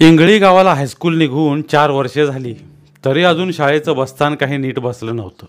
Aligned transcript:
इंगळी 0.00 0.38
गावाला 0.38 0.74
हायस्कूल 0.74 1.18
निघून 1.18 1.62
चार 1.62 1.90
वर्षे 1.90 2.26
झाली. 2.26 2.54
तरी 3.04 3.22
अजून 3.22 3.52
शाळेचं 3.52 3.96
बस्तान 3.96 4.34
काही 4.34 4.56
नीट 4.56 4.78
बसलं 4.78 5.16
नव्हतं. 5.16 5.46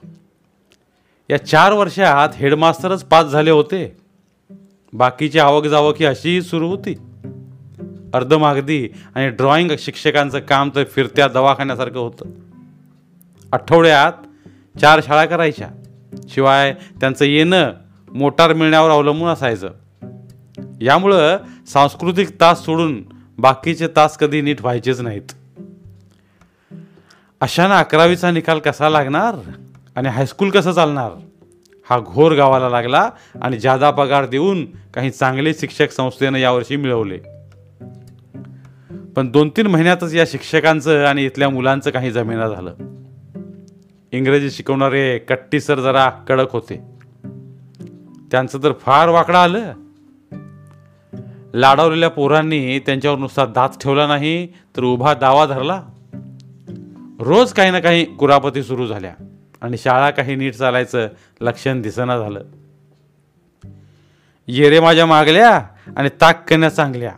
या 1.29 1.45
चार 1.45 1.73
वर्षात 1.73 2.29
हेडमास्टरच 2.35 3.03
पास 3.03 3.25
झाले 3.25 3.51
होते. 3.51 3.97
बाकीची 4.93 5.39
आवक 5.39 5.65
जावक 5.65 5.95
ही 5.99 6.05
अशीही 6.05 6.41
सुरू 6.41 6.67
होती. 6.67 6.95
अर्धमागदी 8.13 8.89
आणि 9.15 9.29
ड्रॉइंग 9.29 9.71
शिक्षकांचं 9.79 10.39
काम 10.39 10.69
तर 10.75 10.83
फिरत्या 10.83 11.27
दवाखान्यासारखं 11.27 11.99
होतं. 11.99 12.25
आठवड्यात 13.53 14.13
चार 14.79 14.99
शाळा 15.07 15.25
करायच्या. 15.25 15.67
शिवाय 16.29 16.73
त्यांचं 16.99 17.25
येणं 17.25 17.71
मोटार 18.13 18.53
मिळण्यावर 18.53 18.91
अवलंबून 18.91 19.29
असायचं. 19.29 19.69
यामुळं 20.81 21.37
सांस्कृतिक 21.67 22.41
तास 22.41 22.65
सोडून 22.65 23.18
बाकीचे 23.39 23.87
तास 23.95 24.17
कधी 24.17 24.41
नीट 24.41 24.61
व्हायचेच 24.61 25.01
नाहीत. 25.01 25.31
अशानं 27.41 27.75
अकरावीचा 27.75 28.31
निकाल 28.31 28.59
कसा 28.59 28.89
लागणार 28.89 29.35
आणि 29.95 30.09
हायस्कूल 30.09 30.49
कसं 30.49 30.71
चालणार? 30.71 31.11
हा 31.89 31.99
घोर 31.99 32.31
गावाला 32.31 32.69
लागला 32.69 33.09
आणि 33.41 33.59
जादा 33.59 33.91
पगार 33.91 34.25
देऊन 34.25 34.65
काही 34.65 35.11
चांगले 35.11 35.53
शिक्षक 35.53 35.91
संस्थेनं 35.91 36.37
यावर्षी 36.37 36.75
मिळवले. 36.75 37.17
पण 39.15 39.31
दोन 39.31 39.49
तीन 39.49 39.67
महिन्यातच 39.67 40.13
या 40.13 40.25
शिक्षकांचं 40.27 41.05
आणि 41.05 41.25
इथल्या 41.25 41.49
मुलांचं 41.49 41.89
काही 41.89 42.11
जमेना 42.11 42.47
झालं. 42.47 42.75
इंग्रजी 44.11 44.51
शिकवणारे 44.51 45.17
कट्टी 45.17 45.59
सर 45.59 45.79
जरा 45.79 46.09
कडक 46.09 46.51
होते. 46.51 46.81
त्यांचं 48.31 48.59
तर 48.63 48.71
फार 48.71 49.09
वाकडं 49.09 49.37
आलं. 49.37 49.73
लाडवलेल्या 51.53 52.09
पोरांनी 52.09 52.79
त्यांच्यावर 52.79 53.17
नुसता 53.17 53.45
दात 53.45 53.69
ठेवला 53.81 54.07
नाही 54.07 54.47
तर 54.47 54.83
उभा 54.83 55.13
दावा 55.13 55.45
धरला. 55.45 55.83
रोज 57.19 57.53
काही 57.53 57.71
ना 57.71 57.79
काही 57.79 58.05
कुरापती 58.05 58.63
सुरू 58.63 58.87
झाल्या 58.87 59.13
आणि 59.61 59.77
शाळा 59.77 60.09
काही 60.09 60.35
नीट 60.35 60.53
चालायचं 60.53 61.07
लक्षण 61.41 61.81
दिसना 61.81 62.17
झालं. 62.17 62.41
येरे 64.47 64.79
माझ्या 64.79 65.05
मागल्या 65.05 65.59
आणि 65.97 66.09
ताक 66.21 66.49
कन्या 66.49 66.69
चांगल्या 66.69 67.11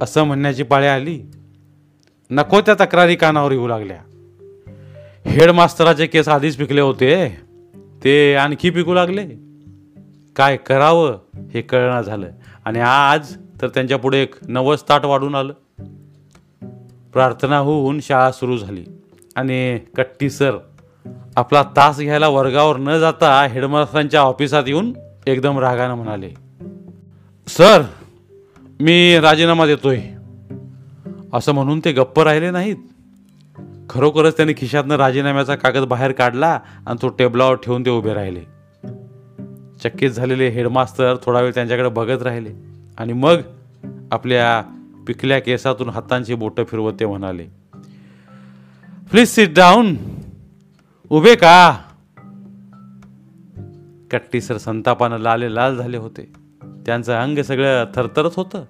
असं 0.00 0.24
म्हणण्याची 0.24 0.62
पाळी 0.62 0.86
आली. 0.86 1.22
नको 2.30 2.60
त्या 2.60 2.74
तक्रारी 2.74 3.16
कानावर 3.16 3.52
येऊ 3.52 3.68
लागल्या. 3.68 3.98
हेडमास्तराचे 5.26 6.06
केस 6.06 6.28
आधीच 6.28 6.56
पिकले 6.56 6.80
होते 6.80 7.40
ते 8.04 8.34
आणखी 8.34 8.70
पिकू 8.70 8.94
लागले. 8.94 9.26
काय 10.36 10.56
करावं 10.56 11.18
हे 11.54 11.62
कळणं 11.62 12.02
झालं 12.02 12.30
आणि 12.64 12.80
आज 12.80 13.36
तर 13.62 13.68
त्यांच्या 13.68 13.98
पुढे 13.98 14.22
एक 14.22 14.34
नवस 14.48 14.88
ताट 14.88 15.04
वाढून 15.04 15.34
आलं. 15.34 15.52
प्रार्थना 17.12 17.58
हो 17.58 17.72
होऊन 17.72 18.00
शाळा 18.00 18.32
सुरू 18.32 18.56
झाली. 18.58 18.84
आणि 19.36 19.78
कट्टी 19.96 20.30
सर 20.30 20.58
आपला 21.36 21.62
तास 21.62 21.98
घ्यायला 21.98 22.28
वर्गावर 22.28 22.76
न 22.76 22.98
जाता 22.98 23.46
हेडमास्टरांच्या 23.46 24.20
ऑफिसात 24.20 24.64
येऊन 24.66 24.92
एकदम 25.26 25.58
रागानं 25.58 25.94
म्हणाले 25.94 26.30
सर 27.48 27.82
मी 28.80 29.18
राजीनामा 29.18 29.66
देतोय. 29.66 30.00
असं 31.32 31.52
म्हणून 31.52 31.80
ते 31.84 31.92
गप्प 31.92 32.20
राहिले 32.20 32.50
नाहीत. 32.50 32.76
खरोखरच 33.90 34.36
त्यांनी 34.36 34.54
खिशातनं 34.56 34.96
राजीनाम्याचा 34.96 35.54
कागद 35.54 35.84
बाहेर 35.84 36.12
काढला 36.12 36.60
आणि 36.86 37.02
तो 37.02 37.08
टेबलावर 37.08 37.54
ठेवून 37.54 37.84
ते 37.84 37.90
उभे 37.90 38.14
राहिले. 38.14 38.40
चक्कीत 39.84 40.10
झालेले 40.10 40.48
हेडमास्तर 40.48 41.14
थोडा 41.22 41.40
वेळ 41.40 41.52
त्यांच्याकडे 41.54 41.88
बघत 41.88 42.22
राहिले. 42.22 42.73
आणि 42.98 43.12
मग 43.12 43.36
आपल्या 44.12 44.62
पिकल्या 45.06 45.38
केसातून 45.38 45.88
हातांची 45.88 46.34
बोटं 46.34 46.64
फिरवत 46.64 46.92
ते 47.00 47.06
म्हणाले 47.06 47.46
प्लीज 49.10 49.28
सिट 49.28 49.54
डाऊन 49.54 49.96
उभे 51.10 51.34
का? 51.34 51.78
कट्टी 54.10 54.40
सर 54.40 54.56
संतापानं 54.56 55.18
लाले 55.18 55.54
लाल 55.54 55.76
झाले 55.76 55.96
होते. 55.96 56.32
त्यांचं 56.86 57.22
अंग 57.22 57.38
सगळं 57.38 57.84
थरथरत 57.94 58.30
होतं. 58.36 58.64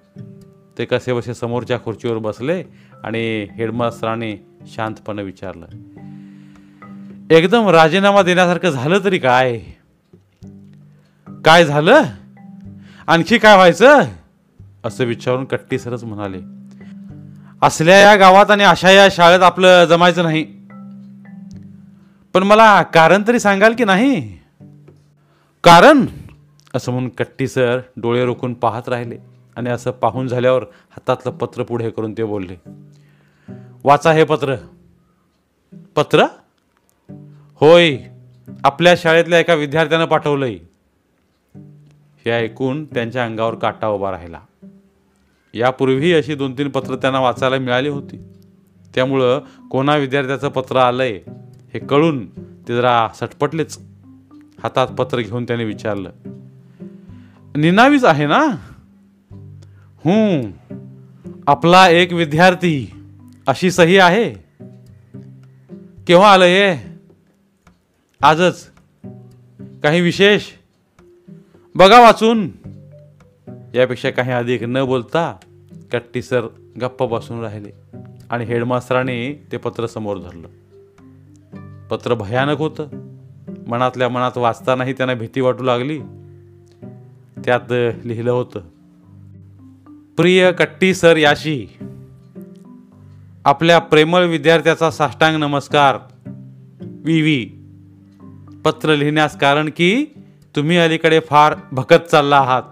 ते 0.77 0.85
कसे 0.85 1.13
बसे 1.13 1.33
समोरच्या 1.33 1.79
खुर्चीवर 1.79 2.17
बसले 2.17 2.63
आणि 3.03 3.47
हेडमास्तराने 3.55 4.45
शांतपणे 4.67 5.23
विचारलं 5.23 5.65
एकदम 7.31 7.69
राजीनामा 7.69 8.21
देण्यासारखं 8.21 8.69
झालं 8.69 8.99
तरी 9.03 9.17
काय? 9.17 9.59
काय 11.27 11.65
झालं? 11.65 12.03
आणखी 13.07 13.37
काय 13.37 13.55
व्हायचं? 13.55 13.99
असं 14.85 15.03
विचारून 15.03 15.45
कट्टी 15.45 15.79
सरच 15.79 16.03
म्हणाले 16.03 16.37
असल्या 17.61 17.97
या 17.97 18.15
गावात 18.15 18.51
आणि 18.51 18.63
अशा 18.63 18.91
या 18.91 19.07
शाळेत 19.11 19.39
आपलं 19.39 19.85
जमायचं 19.85 20.23
नाही. 20.23 20.43
पण 22.33 22.43
मला 22.43 22.83
कारण 22.83 23.23
तरी 23.27 23.39
सांगाल 23.39 23.73
की 23.73 23.83
नाही? 23.83 24.37
कारण? 25.63 26.05
असं 26.75 26.91
म्हणून 26.91 27.09
कट्टी 27.09 27.47
सर 27.47 27.79
डोळे 27.97 28.25
रोखून 28.25 28.53
पाहत 28.53 28.89
राहिले 28.89 29.17
आणि 29.55 29.69
असं 29.69 29.91
पाहून 29.91 30.27
झाल्यावर 30.27 30.63
हातातलं 30.63 31.31
पत्र 31.31 31.63
पुढे 31.63 31.89
करून 31.89 32.13
ते 32.13 32.23
बोलले 32.23 32.55
वाचा 33.83 34.11
हे 34.11 34.23
पत्र. 34.23 34.55
पत्र? 35.95 36.23
होय 37.55 37.97
आपल्या 38.63 38.95
शाळेतल्या 38.97 39.39
एका 39.39 39.53
विद्यार्थ्यानं 39.53 40.05
पाठवलंय. 40.05 40.57
हे 42.25 42.31
ऐकून 42.31 42.85
त्यांच्या 42.85 43.25
अंगावर 43.25 43.55
काटा 43.55 43.87
उभा 43.87 44.11
राहिला. 44.11 44.39
यापूर्वी 45.55 46.13
अशी 46.13 46.35
दोन 46.35 46.57
तीन 46.57 46.69
पत्र 46.69 46.95
त्यांना 46.95 47.19
वाचायला 47.19 47.57
मिळाली 47.57 47.89
होती. 47.89 48.17
त्यामुळं 48.95 49.39
कोणा 49.71 49.95
विद्यार्थ्याचं 49.95 50.49
पत्र 50.49 50.75
आलंय 50.75 51.21
हे 51.73 51.79
कळून 51.79 52.29
ते 52.67 52.75
जरा 52.75 53.07
सटपटलेच 53.15 53.79
हातात 54.63 54.87
पत्र 54.87 55.19
घेऊन 55.19 55.43
त्याने 55.43 55.63
विचारलं. 55.63 56.11
निनावीच 57.55 58.05
आहे 58.05 58.27
ना? 58.27 58.45
हूं 60.05 60.51
आपला 61.47 61.89
एक 61.89 62.13
विद्यार्थी 62.13 62.95
अशी 63.47 63.71
सही 63.71 63.97
आहे? 63.97 64.33
केव्हा 66.07 66.33
आलं 66.33 66.45
हे? 66.45 66.99
आजच. 68.21 68.69
काही 69.83 70.01
विशेष? 70.01 70.43
बघा 71.75 72.01
वाचून. 72.01 72.51
यापेक्षा 73.73 74.09
काही 74.09 74.31
अधिक 74.31 74.63
न 74.63 74.85
बोलता 74.85 75.35
कट्टी 75.91 76.21
सर 76.21 76.47
गप्प 76.81 77.03
बसून 77.03 77.39
राहिले 77.39 77.69
आणि 78.29 78.45
हेडमास्तराने 78.45 79.47
ते 79.51 79.57
पत्र 79.57 79.85
समोर 79.85 80.17
धरलं. 80.17 80.47
पत्र 81.87 82.13
भयानक 82.13 82.57
होतं. 82.57 82.87
मनातल्या 83.67 84.09
मनात 84.09 84.37
वाचतानाही 84.37 84.93
त्यांना 84.93 85.13
भीती 85.13 85.41
वाटू 85.41 85.63
लागली. 85.63 85.99
त्यात 87.45 87.95
लिहिलं 88.05 88.31
होतं 88.31 88.59
प्रिय 90.17 90.51
कट्टी 90.51 90.93
सर 90.93 91.17
याशी 91.17 91.67
आपल्या 93.45 93.79
प्रेमळ 93.79 94.25
विद्यार्थ्याचा 94.25 94.91
साष्टांग 94.91 95.37
नमस्कार. 95.37 95.97
वी 97.05 97.21
वी 97.21 97.45
पत्र 98.65 98.95
लिहिण्यास 98.95 99.39
कारण 99.39 99.69
की 99.69 100.05
तुम्ही 100.55 100.77
अलीकडे 100.77 101.19
फार 101.19 101.55
भकत 101.71 102.09
चालला 102.11 102.37
आहात. 102.37 102.63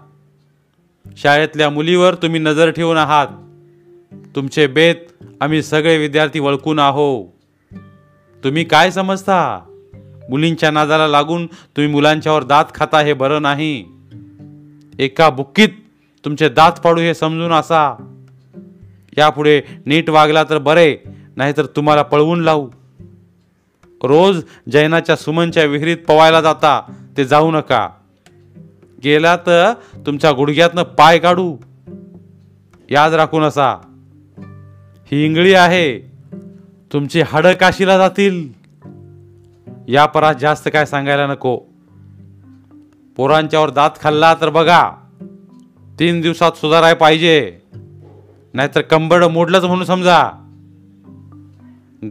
शाळेतल्या 1.06 1.70
मुलीवर 1.70 2.14
तुम्ही 2.14 2.40
नजर 2.40 2.70
ठेवून 2.70 2.96
आहात. 2.96 3.26
तुमचे 4.34 4.66
बेत 4.66 4.94
आम्ही 5.40 5.62
सगळे 5.62 5.98
विद्यार्थी 5.98 6.40
वळकून 6.40 6.78
आहो 6.78 7.24
तुम्ही 8.44 8.64
काय 8.64 8.90
समजता? 8.90 9.60
मुलींच्या 10.30 10.70
नादाला 10.70 11.08
लागून 11.08 11.46
तुम्ही 11.46 11.92
मुलांच्यावर 11.92 12.42
दात 12.42 12.64
खाता 12.74 13.00
हे 13.00 13.12
बरं 13.12 13.42
नाही. 13.42 13.84
एका 14.98 15.30
बुक्कीत 15.30 15.68
तुमचे 16.24 16.48
दात 16.48 16.72
पाडू 16.72 17.00
हे 17.00 17.14
समजून 17.14 17.52
असा. 17.52 18.12
यापुढे 19.18 19.62
नीट 19.86 20.10
वागला 20.10 20.44
तर 20.44 20.58
बरे 20.58 20.96
नाहीतर 21.36 21.66
तुम्हाला 21.66 22.02
पळवून 22.02 22.40
लावू. 22.40 22.70
रोज 24.02 24.44
जैनाच्या 24.72 25.16
सुमनच्या 25.16 25.64
विहिरीत 25.64 25.96
पवायला 26.08 26.40
जाता 26.40 26.92
ते 27.16 27.24
जाऊ 27.24 27.50
नका. 27.50 27.88
गेला 29.04 29.36
तर 29.36 29.72
तुमच्या 30.06 30.32
गुडघ्यातनं 30.32 30.82
पाय 30.82 31.18
काढू. 31.18 31.56
याद 32.90 33.14
राखून 33.14 33.42
असा 33.42 33.72
ही 35.12 35.24
इंगळी 35.24 35.54
आहे. 35.54 35.98
तुमची 36.92 37.20
हाडं 37.20 37.52
काशीला 37.52 37.98
जातील. 37.98 38.48
या 39.88 40.06
परात 40.06 40.34
जास्त 40.40 40.68
काय 40.72 40.86
सांगायला 40.86 41.26
नको. 41.26 41.60
पोरांच्यावर 43.16 43.70
दात 43.70 43.90
खाल्ला 44.02 44.34
तर 44.34 44.48
बघा. 44.48 44.90
तीन 45.98 46.20
दिवसात 46.20 46.52
सुधाराय 46.52 46.94
पाहिजे. 46.94 47.58
नाहीतर 48.54 48.80
कंबड 48.80 49.24
मोडलंच 49.24 49.64
म्हणून 49.64 49.84
समजा. 49.84 50.30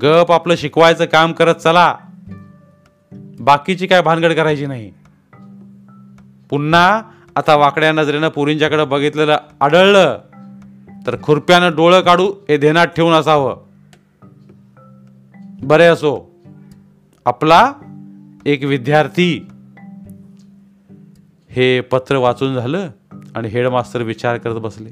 गप 0.01 0.31
आपलं 0.31 0.55
शिकवायचं 0.55 1.05
काम 1.05 1.31
करत 1.31 1.55
चला. 1.55 1.95
बाकीची 3.39 3.87
काय 3.87 4.01
भानगड 4.01 4.33
करायची 4.33 4.65
नाही. 4.65 4.91
पुन्हा 6.49 7.01
आता 7.35 7.55
वाकड्या 7.55 7.91
नजरेनं 7.91 8.29
पुरींच्याकडे 8.29 8.85
बघितलेलं 8.85 9.37
आढळलं 9.59 10.21
तर 11.07 11.15
खुरप्यानं 11.23 11.75
डोळं 11.75 12.01
काढू 12.01 12.27
हे 12.49 12.57
ध्यानात 12.57 12.87
ठेवून 12.87 13.13
असावं. 13.13 13.57
बरे 15.63 15.83
असो. 15.83 16.31
आपला 17.25 17.73
एक 18.45 18.63
विद्यार्थी. 18.63 19.47
हे 21.49 21.81
पत्र 21.81 22.15
वाचून 22.15 22.55
झालं 22.55 22.89
आणि 23.35 23.47
हेडमास्तर 23.47 24.01
विचार 24.01 24.37
करत 24.37 24.55
बसले. 24.55 24.89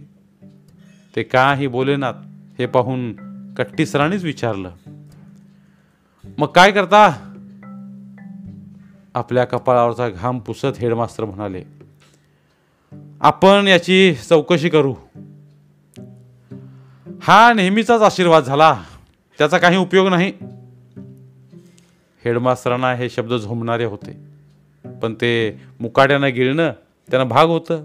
ते 1.16 1.24
काही 1.24 1.68
बोलेनात 1.68 2.14
हे 2.60 2.66
पाहून 2.66 3.14
कट्टी 3.54 3.86
सरांनीच 3.86 4.24
विचारलं. 4.24 4.72
मग 6.38 6.48
काय 6.48 6.72
करता? 6.72 7.31
आपल्या 9.14 9.46
कपाळावरचा 9.46 10.10
घाम 10.10 10.40
पुसत 10.40 10.78
हेडमास्तर 10.80 11.26
म्हणाले 11.26 11.64
आपण 13.22 13.68
याची 13.68 14.16
चौकशी 14.30 14.70
करू. 14.70 14.94
हा 17.22 17.54
नेहमीचाच 17.54 18.02
आशीर्वाद 18.02 18.44
झाला. 18.44 18.84
त्याचा 19.38 19.58
काही 19.58 19.78
उपयोग 19.78 20.08
नाही. 20.08 20.34
हेडमास्तरांना 22.26 22.94
हे 22.94 23.10
शब्द 23.10 23.34
झोंबणारे 23.34 23.86
होते 23.86 24.18
पण 25.02 25.14
ते 25.14 25.62
मुकाट्यानं 25.80 26.34
गिळणं 26.34 26.72
त्यांना 27.10 27.24
भाग 27.24 27.48
होतं. 27.48 27.84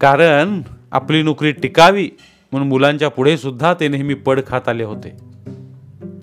कारण 0.00 0.62
आपली 0.92 1.22
नोकरी 1.22 1.52
टिकावी 1.52 2.10
म्हणून 2.52 2.68
मुलांच्या 2.68 3.08
पुढे 3.08 3.38
सुद्धा 3.38 3.74
ते 3.74 3.88
नेहमी 3.88 4.14
पड 4.14 4.40
खात 4.46 4.68
आले 4.68 4.84
होते. 4.84 5.10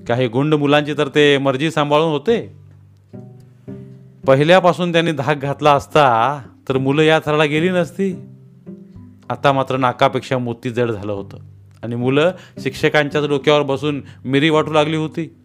काही 0.08 0.28
गुंड 0.28 0.54
मुलांची 0.54 0.94
तर 0.98 1.08
ते 1.16 1.38
मर्जी 1.38 1.72
सांभाळून 1.72 2.12
होते. 2.12 2.64
पहिल्यापासून 4.27 4.92
त्यांनी 4.92 5.12
धाक 5.12 5.38
घातला 5.38 5.72
असता 5.74 6.42
तर 6.69 6.77
मुलं 6.77 7.01
या 7.01 7.19
थराला 7.19 7.45
गेली 7.45 7.69
नसती. 7.69 8.16
आता 9.30 9.51
मात्र 9.51 9.77
नाकापेक्षा 9.77 10.38
मोती 10.38 10.69
जड 10.69 10.92
झालं 10.92 11.12
होतं. 11.12 11.38
आणि 11.83 11.95
मुलं 11.95 12.31
शिक्षकांच्याच 12.60 13.27
डोक्यावर 13.27 13.62
बसून 13.62 14.01
मिरी 14.25 14.50
वाटू 14.50 14.72
लागली 14.72 14.95
होती. 14.95 15.36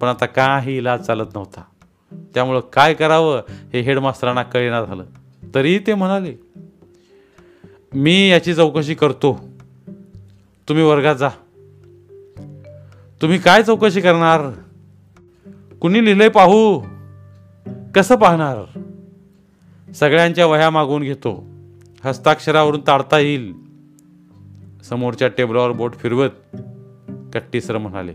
पण 0.00 0.08
आता 0.08 0.26
काही 0.26 0.78
इलाज 0.78 1.00
चालत 1.00 1.26
नव्हता. 1.34 1.62
त्यामुळं 2.34 2.60
काय 2.60 2.94
करावं 2.94 3.42
हे 3.48 3.80
हेडमास्तरांना 3.80 4.42
कळेना 4.42 4.84
झालं. 4.84 5.04
तरीही 5.54 5.78
ते 5.78 5.94
म्हणाले 5.94 6.34
मी 7.94 8.30
याची 8.30 8.54
चौकशी 8.54 8.94
करतो. 8.94 9.48
तुम्ही 10.68 10.84
वर्गात 10.84 11.16
जा. 11.16 11.28
तुम्ही 13.22 13.38
काय 13.38 13.62
चौकशी 13.62 14.00
करणार? 14.00 14.50
कुणी 15.80 16.04
लिहिलंय 16.04 16.28
पाहू? 16.28 16.95
कसं 17.96 18.16
पाहणार? 18.16 18.78
सगळ्यांच्या 19.92 20.46
वह्या 20.46 20.70
मागवून 20.70 21.02
घेतो. 21.02 21.46
हस्ताक्षरावरून 22.04 22.80
ताडता 22.86 23.18
येईल. 23.18 23.52
समोरच्या 24.88 25.28
टेबलावर 25.28 25.72
बोट 25.72 25.94
फिरवत 25.94 26.30
कट्टी 27.34 27.60
सर 27.60 27.78
म्हणाले 27.78 28.14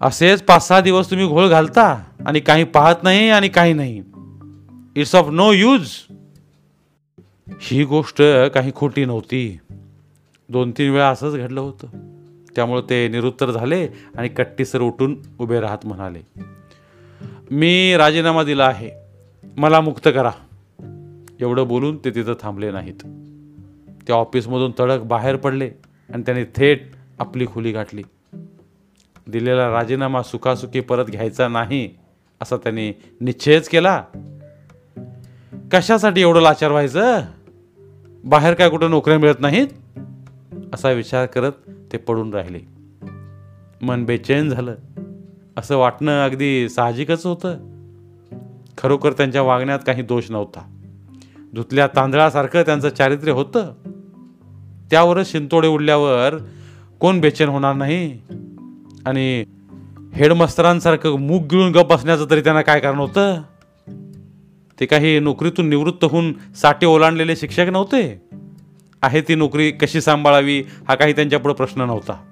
असेच 0.00 0.42
पाच 0.42 0.68
सहा 0.68 0.80
दिवस 0.80 1.10
तुम्ही 1.10 1.26
घोळ 1.26 1.48
घालता 1.48 2.04
आणि 2.26 2.40
काही 2.40 2.64
पाहत 2.64 2.94
नाही 3.02 3.30
आणि 3.30 3.48
काही 3.48 3.72
नाही. 3.72 4.02
इट्स 4.96 5.14
ऑफ 5.14 5.28
नो 5.28 5.52
यूज 5.52 5.88
ही 7.60 7.84
गोष्ट 7.84 8.22
काही 8.54 8.72
खोटी 8.74 9.04
नव्हती. 9.04 9.58
दोन 10.48 10.70
तीन 10.70 10.90
वेळा 10.90 11.08
असंच 11.08 11.34
घडलं 11.34 11.60
होतं. 11.60 11.86
त्यामुळे 12.56 12.82
ते 12.90 13.08
निरुत्तर 13.08 13.50
झाले 13.50 13.88
आणि 14.16 14.28
कट्टी 14.28 14.64
सर 14.64 14.80
उठून 14.80 15.16
उभे 15.38 15.60
राहत 15.60 15.86
म्हणाले 15.86 16.52
मी 17.54 17.96
राजीनामा 17.96 18.42
दिला 18.42 18.66
आहे. 18.66 18.90
मला 19.56 19.80
मुक्त 19.80 20.08
करा. 20.08 20.30
एवढं 21.40 21.68
बोलून 21.68 21.96
ते 22.04 22.10
तिथं 22.10 22.34
थांबले 22.42 22.70
नाहीत. 22.70 22.94
त्या 24.06 24.16
ऑफिसमधून 24.16 24.72
तडक 24.80 24.98
बाहेर 24.98 25.36
पडले 25.36 25.70
आणि 26.14 26.22
त्यांनी 26.22 26.44
थेट 26.44 26.90
आपली 27.18 27.46
खुली 27.46 27.72
गाठली. 27.72 28.02
दिलेला 29.26 29.72
राजीनामा 29.72 30.22
सुखासुखी 30.22 30.80
परत 30.80 31.04
घ्यायचा 31.04 31.48
नाही 31.48 31.98
असा 32.42 32.56
त्यांनी 32.56 32.92
निश्चयच 33.20 33.68
केला. 33.68 34.04
कशासाठी 35.72 36.20
एवढं 36.20 36.40
लाचार 36.40 36.70
व्हायचं? 36.70 37.20
बाहेर 38.24 38.54
काय 38.54 38.68
कुठं 38.68 38.90
नोकऱ्या 38.90 39.18
मिळत 39.18 39.40
नाहीत? 39.40 39.68
असा 40.74 40.90
विचार 40.90 41.26
करत 41.26 41.52
ते 41.92 41.96
पडून 41.96 42.34
राहिले. 42.34 42.60
मन 43.82 44.04
बेचैन 44.04 44.48
झालं. 44.48 44.74
असं 45.56 45.76
वाटणं 45.76 46.24
अगदी 46.24 46.68
साहजिकच 46.68 47.26
होतं. 47.26 47.56
खरोखर 48.78 49.12
त्यांच्या 49.12 49.42
वागण्यात 49.42 49.78
काही 49.86 50.02
दोष 50.02 50.30
नव्हता. 50.30 50.60
धुतल्या 51.54 51.86
तांदळासारखं 51.86 52.62
त्यांचं 52.62 52.88
चारित्र्य 52.88 53.32
होतं. 53.32 53.72
त्यावरच 54.90 55.32
शिंतोडे 55.32 55.68
उडल्यावर 55.68 56.36
कोण 57.00 57.20
बेचैन 57.20 57.48
होणार 57.48 57.74
नाही? 57.74 58.18
आणि 59.06 59.44
हेडमास्तरांसारखं 60.14 61.20
मूग 61.20 61.42
गिळून 61.42 61.72
गप 61.72 61.92
बसण्याचं 61.92 62.26
तरी 62.30 62.40
त्यांना 62.40 62.62
काय 62.62 62.80
कारण 62.80 62.98
होतं? 62.98 63.42
ते 64.80 64.86
काही 64.86 65.20
नोकरीतून 65.20 65.68
निवृत्त 65.68 66.04
होऊन 66.04 66.32
साठे 66.56 66.86
ओलांडलेले 66.86 67.36
शिक्षक 67.36 67.64
नव्हते? 67.72 68.22
आहे 69.02 69.20
ती 69.20 69.34
नोकरी 69.34 69.70
कशी 69.70 70.00
सांभाळावी 70.00 70.64
हा 70.88 70.94
काही 70.94 71.12
त्यांच्यापुढे 71.12 71.54
प्रश्न 71.54 71.80
नव्हता. 71.80 72.31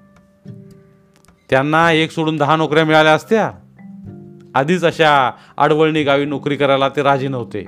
त्यांना 1.51 1.91
एक 1.91 2.11
सोडून 2.11 2.37
दहा 2.37 2.55
नोकऱ्या 2.55 2.85
मिळाल्या 2.85 3.13
असत्या. 3.13 3.51
आधीच 4.55 4.83
अशा 4.83 5.31
आडवळणी 5.57 6.03
गावी 6.03 6.25
नोकरी 6.25 6.55
करायला 6.55 6.89
ते 6.89 7.03
राजी 7.03 7.27
नव्हते. 7.27 7.65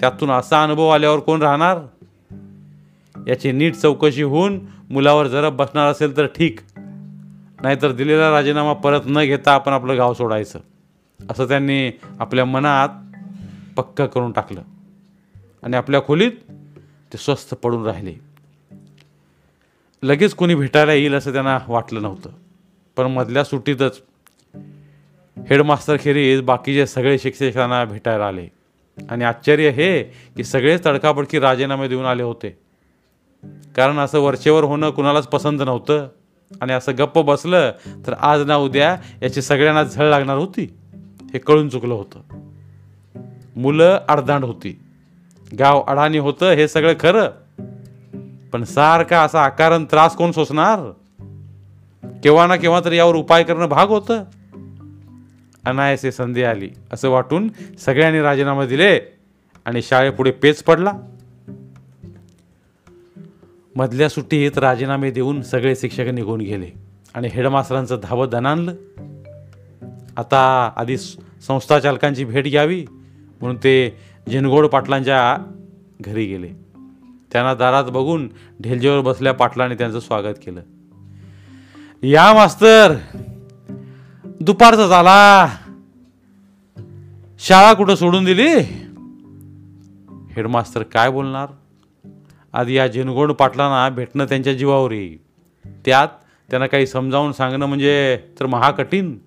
त्यातून 0.00 0.30
असा 0.30 0.62
अनुभव 0.62 0.88
आल्यावर 0.88 1.18
कोण 1.18 1.42
राहणार? 1.42 1.78
याची 3.28 3.52
नीट 3.52 3.74
चौकशी 3.74 4.22
होऊन 4.22 4.60
मुलावर 4.90 5.26
जरब 5.26 5.56
बसणार 5.56 5.90
असेल 5.90 6.16
तर 6.16 6.26
ठीक. 6.26 6.60
नाहीतर 7.62 7.92
दिलेला 7.92 8.30
राजीनामा 8.30 8.72
परत 8.72 9.00
न 9.06 9.24
घेता 9.24 9.52
आपण 9.52 9.72
आपलं 9.72 9.96
गाव 9.96 10.14
सोडायचं. 10.14 10.58
असं 11.30 11.48
त्यांनी 11.48 11.90
आपल्या 12.20 12.44
मनात 12.44 12.88
पक्क 13.76 14.02
करून 14.02 14.32
टाकलं. 14.32 14.62
आणि 15.62 15.76
आपल्या 15.76 16.02
खोलीत 16.02 16.32
ते 17.12 17.18
स्वस्थ 17.18 17.54
पडून 17.54 17.86
राहिले. 17.86 18.14
लगेच 20.02 20.34
कोणी 20.34 20.54
भेटायला 20.54 20.92
येईल 20.92 21.14
असं 21.14 21.32
त्यांना 21.32 21.58
वाटलं 21.68 22.02
नव्हतं. 22.02 22.30
पण 23.00 23.06
मधल्या 23.06 23.44
सुट्टीतच 23.44 24.02
हेडमास्तर 25.50 25.96
खेरीज 26.00 26.40
बाकीचे 26.40 26.86
सगळे 26.86 27.18
शिक्षकांना 27.18 27.84
भेटायला 27.84 28.26
आले. 28.26 28.48
आणि 29.10 29.24
आश्चर्य 29.24 29.70
हे 29.70 30.02
की 30.36 30.44
सगळेच 30.44 30.86
तडकाबडकी 30.86 31.38
राजीनामे 31.38 31.88
देऊन 31.88 32.04
आले 32.04 32.22
होते. 32.22 32.58
कारण 33.76 33.98
असं 33.98 34.20
वरचेवर 34.20 34.64
होणं 34.64 34.90
कुणालाच 34.90 35.26
पसंत 35.26 35.58
नव्हतं. 35.58 36.08
आणि 36.60 36.72
असं 36.72 36.92
गप्प 36.92 37.18
बसलं 37.18 37.70
तर 38.06 38.14
आज 38.20 38.46
ना 38.46 38.56
उद्या 38.56 38.96
याची 39.22 39.42
सगळ्यांना 39.42 39.84
झळ 39.84 40.10
लागणार 40.10 40.36
होती. 40.36 40.74
हे 41.32 41.38
कळून 41.38 41.68
चुकलं 41.68 41.94
होतं. 41.94 42.20
मुलं 43.56 44.00
अडदांड 44.08 44.44
होती. 44.44 44.80
गाव 45.58 45.82
अडाणी 45.88 46.18
होतं 46.18 46.50
हे 46.50 46.68
सगळं 46.68 46.92
खरं. 47.00 47.26
पण 48.52 48.64
सारखा 48.64 49.22
असा 49.22 49.44
आकारण 49.44 49.84
त्रास 49.84 50.16
कोण 50.16 50.30
सोसणार? 50.30 50.92
केव्हा 52.04 52.46
ना 52.46 52.56
केव्हा 52.56 52.80
तरी 52.84 52.96
यावर 52.96 53.14
उपाय 53.14 53.42
करणं 53.42 53.66
भाग 53.66 53.88
होतं. 53.88 54.24
अनायसे 55.66 56.12
संधी 56.12 56.42
आली. 56.42 56.70
असं 56.92 57.10
वाटून 57.10 57.48
सगळ्यांनी 57.78 58.20
राजीनामे 58.20 58.66
दिले 58.66 59.00
आणि 59.64 59.82
शाळेपुढे 59.82 60.30
पेच 60.30 60.62
पडला. 60.62 60.92
मधल्या 63.76 64.08
सुट्टीत 64.08 64.58
राजीनामे 64.58 65.10
देऊन 65.10 65.42
सगळे 65.42 65.76
शिक्षक 65.76 66.00
निघून 66.00 66.40
गेले 66.40 66.66
आणि 67.14 67.28
हेडमास्टरांचं 67.28 68.00
धावत 68.02 68.28
दणानलं 68.28 68.74
आता 70.16 70.72
आधी 70.76 70.98
संस्था 70.98 71.78
चालकांची 71.78 72.24
भेट 72.24 72.44
घ्यावी 72.44 72.86
म्हणून 73.40 73.56
ते 73.56 73.96
जिनगोड 74.30 74.66
पाटलांच्या 74.66 75.36
घरी 76.00 76.26
गेले. 76.26 76.48
त्यांना 77.32 77.54
दारात 77.54 77.84
बघून 77.84 78.28
ढेलजेवर 78.62 79.00
बसल्या 79.00 79.34
पाटलाने 79.34 79.74
त्यांचं 79.74 80.00
स्वागत 80.00 80.34
केलं. 80.46 80.60
या 82.02 82.34
मास्तर 82.34 82.94
दुपारचा 84.24 84.86
झाला. 84.86 85.46
शाळा 87.38 87.72
कुठं 87.72 87.94
सोडून 87.94 88.24
दिली? 88.24 88.48
हेडमास्तर 90.32 90.82
काय 90.82 91.10
बोलणार? 91.10 91.48
आधी 92.52 92.76
या 92.76 92.86
झिनगोड 92.86 93.32
पाटलांना 93.32 93.88
भेटणं 93.88 94.24
त्यांच्या 94.24 94.52
जीवावर. 94.52 94.92
येईल 94.92 95.18
त्यात 95.84 96.08
त्यांना 96.50 96.66
काही 96.66 96.86
समजावून 96.86 97.32
सांगणं 97.32 97.66
म्हणजे 97.66 98.18
तर 98.40 98.46
महाकठीण. 98.46 99.18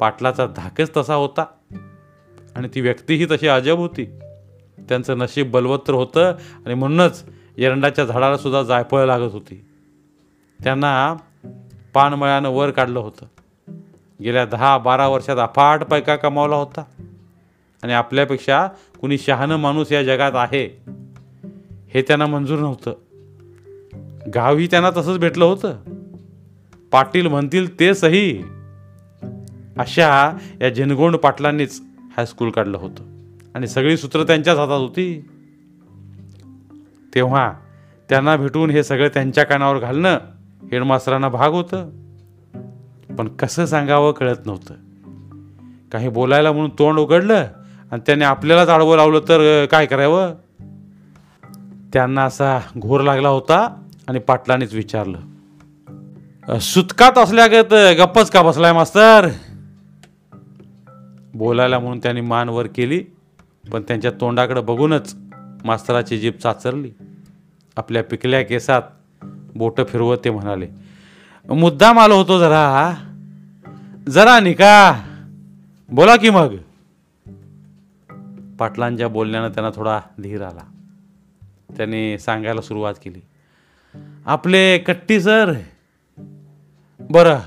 पाटलाचा 0.00 0.46
धाकच 0.46 0.90
तसा 0.96 1.14
होता. 1.14 1.44
आणि 2.54 2.68
ती 2.74 2.80
व्यक्तीही 2.80 3.26
तशी 3.30 3.48
अजब 3.48 3.76
होती. 3.78 4.04
त्यांचं 4.88 5.18
नशीब 5.18 5.50
बलवत्र 5.50 5.94
होतं 5.94 6.32
आणि 6.66 6.74
म्हणूनच 6.74 7.24
एरंडाच्या 7.58 8.04
झाडाला 8.04 8.36
सुद्धा 8.36 8.62
जायफळ 8.62 9.04
लागत 9.04 9.32
होती. 9.32 9.64
त्यांना 10.64 11.16
पानमळ्यानं 11.94 12.48
वर 12.48 12.70
काढलं 12.70 12.98
होतं. 12.98 13.26
गेल्या 14.22 14.44
दहा 14.44 14.78
बारा 14.78 15.08
वर्षात 15.08 15.36
अफाट 15.36 15.82
पैका 15.82 16.16
कमावला 16.16 16.56
होता. 16.56 16.84
आणि 17.82 17.92
आपल्यापेक्षा 17.92 18.68
कुणी 19.00 19.18
शहाणं 19.18 19.56
माणूस 19.56 19.92
या 19.92 20.02
जगात 20.02 20.32
आहे 20.34 20.82
हे 21.94 22.02
त्यांना 22.02 22.26
मंजूर 22.26 22.58
नव्हतं. 22.58 22.94
गावही 24.34 24.66
त्यांना 24.66 24.90
तसंच 24.90 25.18
भेटलं 25.18 25.44
होतं. 25.44 25.76
पाटील 26.92 27.26
म्हणतील 27.26 27.80
ते 27.80 27.94
सही. 27.94 28.42
अशा 29.78 30.38
या 30.60 30.68
जनगोंड 30.68 31.16
पाटलांनीच 31.16 31.82
हायस्कूल 32.16 32.50
काढलं 32.50 32.78
होतं. 32.78 33.02
आणि 33.54 33.68
सगळी 33.68 33.96
सूत्र 33.96 34.22
त्यांच्याच 34.22 34.58
हातात 34.58 34.80
होती. 34.80 35.28
तेव्हा 37.14 37.52
त्यांना 38.08 38.36
भेटून 38.36 38.70
हे 38.70 38.84
सगळं 38.84 39.08
त्यांच्या 39.08 39.44
कानावर 39.44 39.78
घालणं 39.78 40.18
हेडमास्तरांना 40.62 41.28
भाग 41.28 41.50
होतं. 41.50 41.90
पण 43.18 43.28
कसं 43.28 43.66
सांगावं 43.66 44.12
कळत 44.12 44.46
नव्हतं. 44.46 44.74
काही 45.92 46.08
बोलायला 46.08 46.52
म्हणून 46.52 46.70
तोंड 46.78 46.98
उघडलं 46.98 47.46
आणि 47.90 48.00
त्याने 48.06 48.24
आपल्यालाच 48.24 48.68
आडवं 48.68 48.96
लावलं 48.96 49.20
तर 49.20 49.66
काय 49.66 49.86
करावं? 49.86 50.34
त्यांना 51.92 52.24
असा 52.24 52.60
घोर 52.78 53.00
लागला 53.00 53.28
होता 53.28 53.82
आणि 54.08 54.18
पाटलानेच 54.18 54.74
विचारलं 54.74 56.58
सुतकात 56.58 57.18
असल्यागत 57.18 57.74
गप्पच 57.98 58.30
का 58.30 58.42
बसलाय 58.42 58.72
मास्तर? 58.72 59.28
बोलायला 61.34 61.78
म्हणून 61.78 61.98
त्यांनी 61.98 62.20
मान 62.20 62.48
वर 62.48 62.66
केली 62.66 63.04
पण 63.72 63.82
त्यांच्या 63.82 64.10
तोंडाकडे 64.10 64.60
बघूनच 64.60 65.16
मास्तराची 65.64 66.18
जीभ 66.18 66.34
चाचरली. 66.34 66.90
आपल्या 67.76 68.04
पिकल्या 68.04 68.42
केसात 68.42 68.82
बोटं 69.54 69.84
फिरवत 69.84 70.16
ते 70.24 70.30
म्हणाले 70.30 70.68
मुद्दाम 71.54 71.98
आलो 71.98 72.16
होतो 72.16 72.38
जरा. 72.38 72.94
जरा 74.08 74.40
निका. 74.40 75.02
बोला 75.88 76.16
की 76.16 76.30
मग. 76.30 76.56
पाटलांच्या 78.58 79.08
बोलण्यानं 79.08 79.48
त्यांना 79.48 79.70
थोडा 79.76 80.00
धीर 80.22 80.42
आला. 80.42 80.62
त्यांनी 81.76 82.18
सांगायला 82.18 82.60
सुरुवात 82.60 82.94
केली 83.04 83.20
आपले 84.26 84.78
कट्टी 84.78 85.20
सर. 85.20 85.52
बरं 87.00 87.38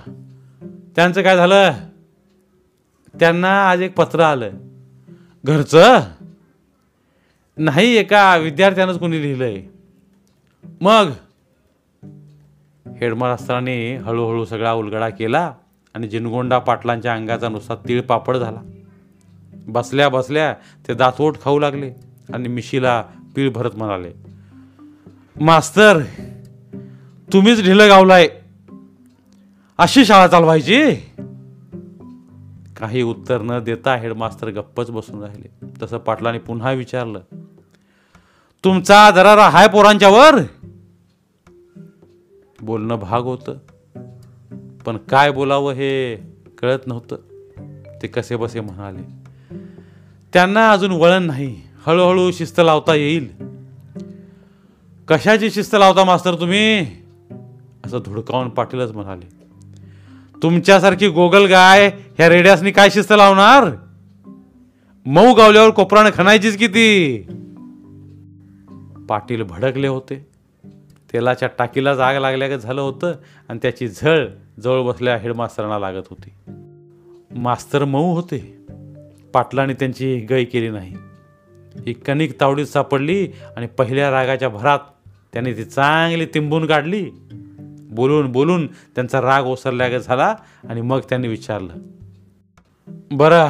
त्यांचं 0.96 1.22
काय 1.22 1.36
झालं? 1.36 1.72
त्यांना 3.20 3.70
आज 3.70 3.82
एक 3.82 3.96
पत्र 3.96 4.20
आलं. 4.20 4.50
घरचं? 5.46 6.00
नाही 7.58 7.96
एका 7.96 8.36
विद्यार्थ्यानंच 8.36 9.00
कोणी 9.00 9.22
लिहिलंय. 9.22 9.62
मग 10.82 11.10
हेडमास्तराने 12.86 13.96
हळूहळू 13.96 14.46
सगळा 14.46 14.74
उलगडा 14.74 15.10
केला 15.10 15.54
आणि 15.94 16.08
जिनगोंडा 16.08 16.60
पाटलांच्या 16.60 17.14
अंगाचा 17.14 17.50
नुसता 17.50 17.76
तीळ 17.76 18.02
पापड 18.02 18.38
झाला. 18.38 18.60
बसल्या 19.68 20.10
बसल्या 20.10 20.54
ते 20.88 20.94
दातवट 20.94 21.36
खाऊ 21.44 21.60
लागले 21.60 21.94
आणि 22.34 22.50
मिशीला 22.50 23.04
पीळ 23.36 23.52
भरत 23.52 23.72
म्हणाले 23.76 24.12
मास्तर 25.42 26.00
तुम्हीच 27.34 27.64
ढिलं 27.64 27.90
गावलाय. 27.90 28.28
अशी 29.78 30.06
शाळा 30.06 30.28
चालवायची? 30.28 30.96
काही 32.78 33.02
उत्तर 33.02 33.42
न 33.42 33.64
देता 33.64 33.96
हेडमास्तर 33.96 34.48
गप्पच 34.48 34.92
बसून 34.92 35.24
राहिले. 35.24 35.66
तसं 35.82 35.98
पाटलाने 35.98 36.38
पुन्हा 36.38 36.72
विचारलं 36.72 37.20
तुमचा 38.64 39.12
दरारा 39.12 39.50
हाय 39.50 39.68
पोरांच्यावर. 39.68 40.36
बोलणं 42.66 42.96
भाग 42.96 43.22
होतं. 43.22 43.58
पण 44.86 44.98
काय 44.98 45.32
बोलावं 45.32 45.72
हे 45.72 46.16
कळत 46.62 46.80
नव्हतं. 46.86 47.16
ते 48.02 48.08
कसे 48.08 48.36
बसे 48.36 48.60
म्हणाले. 48.60 49.02
त्यांना 50.34 50.72
अजून 50.72 50.92
वळण 50.92 51.24
नाही. 51.24 51.62
हळूहळू 51.86 52.32
शिस्त 52.32 52.62
लावता 52.66 52.96
येईल. 52.96 53.30
कशाची 55.08 55.52
शिस्त 55.52 55.76
लावता 55.80 56.04
मास्तर 56.04 56.34
तुम्ही? 56.34 56.82
असं 57.86 58.00
धुडकावून 58.06 58.50
पाटीलच 58.50 58.92
म्हणाले. 58.92 59.44
तुमच्यासारखी 60.44 61.08
गोगल 61.08 61.46
गाय 61.46 61.88
ह्या 62.18 62.30
रेड्यासनी 62.30 62.72
काय 62.72 62.90
शिस्त 62.90 63.14
लावणार? 63.18 63.70
मऊ 65.06 65.34
गावल्यावर 65.34 65.70
कोपरानं 65.70 66.10
खणायचीच 66.14 66.58
किती 66.58 67.18
पाटील 69.10 69.44
भडकले 69.44 69.88
होते. 69.88 70.33
तेलाच्या 71.14 71.50
टाकीला 71.58 71.96
जाग 71.96 72.16
लागल्या 72.16 72.58
झालं 72.58 72.82
होतं 72.82 73.14
आणि 73.50 73.60
त्याची 73.62 73.88
झळ 73.88 74.28
जवळ 74.64 74.92
बसल्या 74.92 75.18
हेडमास्तरांना 75.18 75.80
लागत 75.80 76.04
होती. 76.10 76.34
मास्तर 77.32 77.86
मऊ 77.86 78.14
होते. 78.14 78.66
पाटलाने 79.34 79.74
त्यांची 79.74 80.18
गय 80.30 80.44
केली 80.44 80.70
नाही. 80.70 80.96
ही 81.88 81.94
कणिक 81.94 82.42
तावडीत 82.42 82.66
सापडली 82.66 83.28
आणि 83.58 83.68
पहिल्या 83.68 84.12
रागाच्या 84.12 84.50
भरात 84.50 84.80
त्यांनी 85.34 85.54
ती 85.54 85.64
चांगली 85.64 86.26
तिंबून 86.26 86.66
काढली. 86.66 87.10
बोलून 87.92 88.32
बोलून 88.32 88.68
त्यांचा 88.68 89.22
राग 89.22 89.44
ओसरल्या 89.44 89.98
झाला 89.98 90.36
आणि 90.70 90.82
मग 90.82 91.00
त्यांनी 91.00 91.28
विचारलं 91.28 91.74
बरं 93.12 93.50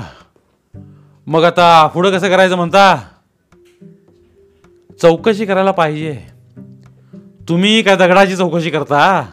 मग 1.28 1.44
आता 1.44 1.88
पुढं 1.88 2.12
कसं 2.12 2.30
करायचं 2.30 2.56
म्हणता? 2.56 3.08
चौकशी 5.02 5.46
करायला 5.46 5.72
पाहिजे. 5.72 6.33
तुम्ही 7.50 7.82
काय 7.82 7.96
दगडाची 7.96 8.36
चौकशी 8.36 8.70
करता? 8.70 9.26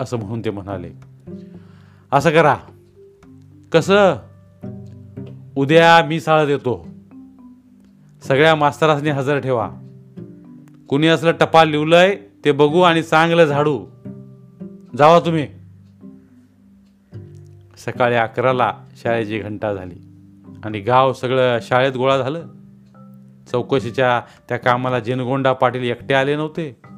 असं 0.00 0.16
म्हणून 0.16 0.40
ते 0.40 0.50
म्हणाले. 0.50 0.90
असं 2.12 2.30
करा. 2.30 2.56
कसं? 3.72 4.14
उद्या 5.56 6.04
मी 6.06 6.20
साळत 6.20 6.46
देतो 6.46 6.88
सगळ्या 8.22 8.54
मास्तरांनी 8.54 9.10
हजर 9.10 9.38
ठेवा. 9.38 9.70
कुणी 10.88 11.06
असलं 11.06 11.32
टपाल 11.40 11.68
लिवलंय 11.68 12.18
ते 12.44 12.52
बघू 12.52 12.80
आणि 12.80 13.02
चांगलं 13.02 13.44
झाडू. 13.44 13.86
जावा 14.98 15.20
तुम्ही. 15.20 15.48
सकाळी 17.76 18.14
अकराला 18.14 18.74
शाळेची 19.02 19.38
घंटा 19.38 19.74
झाली. 19.74 19.94
आणि 20.64 20.80
गाव 20.80 21.12
सगळं 21.12 21.58
शाळेत 21.62 21.92
गोळा 21.92 22.18
झालं. 22.18 22.46
चौकशीच्या 23.52 24.22
त्या 24.48 24.56
कामाला 24.56 24.98
जिनगोंडा 24.98 25.52
पाटील 25.52 25.82
एकटे 25.82 26.14
आले 26.14 26.36
नव्हते. 26.36 26.93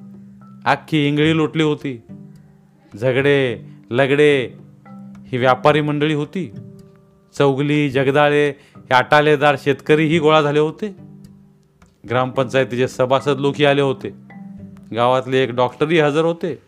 अख्खी 0.67 1.09
इंगळी 1.09 1.37
लोटली 1.37 1.63
होती. 1.63 2.03
झगडे 3.01 3.67
लगडे 3.91 4.53
ही 5.29 5.39
व्यापारी 5.39 5.81
मंडळी 5.81 6.15
होती. 6.15 6.53
चौगली 7.39 7.91
जगदाळे 7.91 8.49
हे 8.77 8.95
आटालेदार 8.95 9.57
शेतकरीही 9.59 10.19
गोळा 10.19 10.43
झाले 10.43 10.59
होते. 10.59 10.97
ग्रामपंचायतीचे 12.09 12.89
सभासद 12.89 13.39
लोकही 13.39 13.65
आले 13.65 13.81
होते. 13.81 14.15
गावातले 14.95 15.39
एक 15.39 15.51
डॉक्टरही 15.51 16.01
हजर 16.01 16.25
होते. 16.25 16.59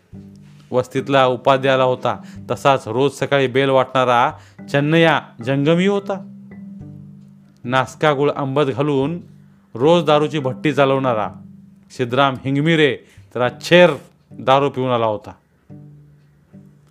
वस्तीतला 0.71 1.25
उपाध्याला 1.25 1.83
होता. 1.83 2.19
तसाच 2.51 2.87
रोज 2.87 3.11
सकाळी 3.11 3.47
बेल 3.47 3.69
वाटणारा 3.69 4.31
चन्नया 4.71 5.21
जंगमी 5.45 5.87
होता. 5.87 6.35
नासका 7.63 8.13
गुळ 8.13 8.31
आंबत 8.31 8.61
घालून 8.61 9.19
रोज 9.75 10.03
दारूची 10.03 10.39
भट्टी 10.39 10.73
चालवणारा 10.73 11.29
सिद्धराम 11.91 12.33
हिंगमिरे 12.45 12.97
तर 13.35 13.47
छेर 13.61 13.89
दारू 14.31 14.69
पिऊन 14.69 14.89
आला 14.89 15.05
होता. 15.05 15.31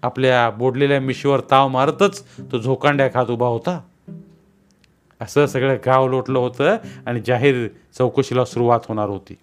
आपल्या 0.03 0.51
बोडलेल्या 0.51 1.01
मिशीवर 1.01 1.41
ताव 1.51 1.69
मारतच 1.69 2.25
तो 2.53 2.59
झोकांड्या 2.59 3.09
खात 3.09 3.27
उभा 3.27 3.47
होता. 3.47 3.81
असं 5.21 5.47
सगळं 5.47 5.77
गाव 5.87 6.09
लोटलं 6.09 6.39
होतं 6.39 6.77
आणि 7.07 7.21
जाहीर 7.27 7.69
चौकशीला 7.99 8.45
सुरुवात 8.45 8.81
होणार 8.89 9.09
होती. 9.09 9.35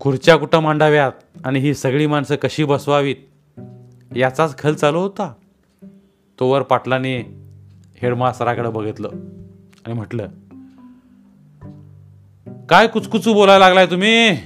खुर्च्या 0.00 0.36
कुठं 0.36 0.58
मांडाव्यात 0.58 1.12
आणि 1.44 1.58
ही 1.58 1.74
सगळी 1.74 2.06
माणसं 2.06 2.36
कशी 2.36 2.64
बसवावीत 2.64 3.16
याचाच 4.16 4.58
खल 4.58 4.74
चालू 4.74 5.00
होता. 5.00 5.32
तोवर 6.40 6.62
पाटलाने 6.62 7.18
हेडमास्तराकडे 8.02 8.68
बघितलं 8.68 9.08
आणि 9.86 9.92
म्हटलं 9.92 10.28
काय 12.66 12.86
कुचकुचू 12.86 13.34
बोलायला 13.34 13.64
लागलाय 13.64 13.86
तुम्ही? 13.86 14.36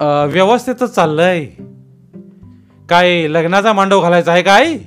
व्यवस्थितच 0.00 0.94
चाललंय. 0.94 1.46
काय 2.88 3.28
लग्नाचा 3.28 3.72
मांडव 3.72 4.02
घालायचा 4.02 4.32
आहे 4.32 4.42
काय? 4.42 4.78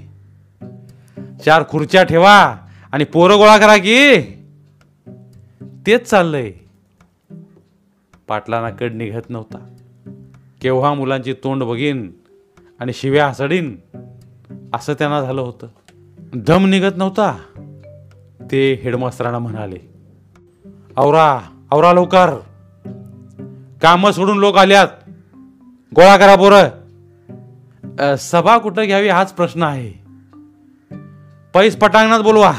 चार 1.45 1.63
खुर्च्या 1.69 2.03
ठेवा 2.03 2.55
आणि 2.91 3.03
पोरं 3.03 3.37
गोळा 3.37 3.57
करा 3.57 3.77
की. 3.77 4.21
तेच 5.87 6.09
चाललंय. 6.09 6.51
पाटलांना 8.27 8.69
कड 8.69 8.93
निघत 8.93 9.29
नव्हता. 9.29 9.75
केव्हा 10.61 10.93
मुलांची 10.93 11.33
तोंड 11.33 11.63
बघीन 11.63 12.11
आणि 12.79 12.93
शिव्या 12.93 13.27
हसडीन 13.27 13.77
असं 14.73 14.93
त्यांना 14.93 15.21
झालं 15.21 15.41
होतं. 15.41 15.67
दम 16.33 16.65
निघत 16.65 16.97
नव्हता. 16.97 17.37
ते 18.51 18.73
हेडमास्तरांना 18.83 19.39
म्हणाले 19.39 19.93
आवरा 20.97 21.39
आवरा 21.71 21.93
लवकर. 21.93 22.39
कामं 23.85 24.11
सोडून 24.11 24.37
लोक 24.37 24.57
आल्यात. 24.57 24.87
गोळा 25.95 26.17
करा 26.17 26.35
पोरं. 26.35 28.15
सभा 28.15 28.57
कुठं 28.57 28.85
घ्यावी 28.85 29.07
हाच 29.07 29.33
प्रश्न 29.33 29.63
आहे. 29.63 29.91
पैस 31.53 31.77
पटांगणात 31.77 32.19
बोलवा. 32.19 32.53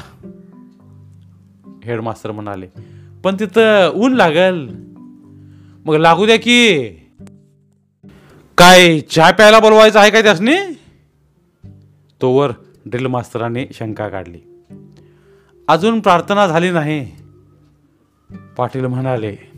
हेडमास्तर 1.84 2.30
म्हणाले 2.30 2.66
पण 3.24 3.36
तिथं 3.40 3.90
ऊन 3.94 4.12
लागल. 4.12 4.68
मग 5.86 5.94
लागू 5.94 6.26
द्या 6.26 6.36
की. 6.36 6.88
काय 8.58 9.00
चहा 9.00 9.30
प्यायला 9.30 9.58
बोलवायचं 9.58 9.98
आहे 9.98 10.10
काय 10.10 10.22
त्यासनी? 10.22 10.56
तोवर 12.22 12.52
ड्रिल 12.86 13.06
मास्तराने 13.06 13.66
शंका 13.74 14.08
काढली. 14.08 14.40
अजून 15.68 16.00
प्रार्थना 16.00 16.46
झाली 16.46 16.70
नाही. 16.70 17.12
पाटील 18.56 18.86
म्हणाले 18.86 19.55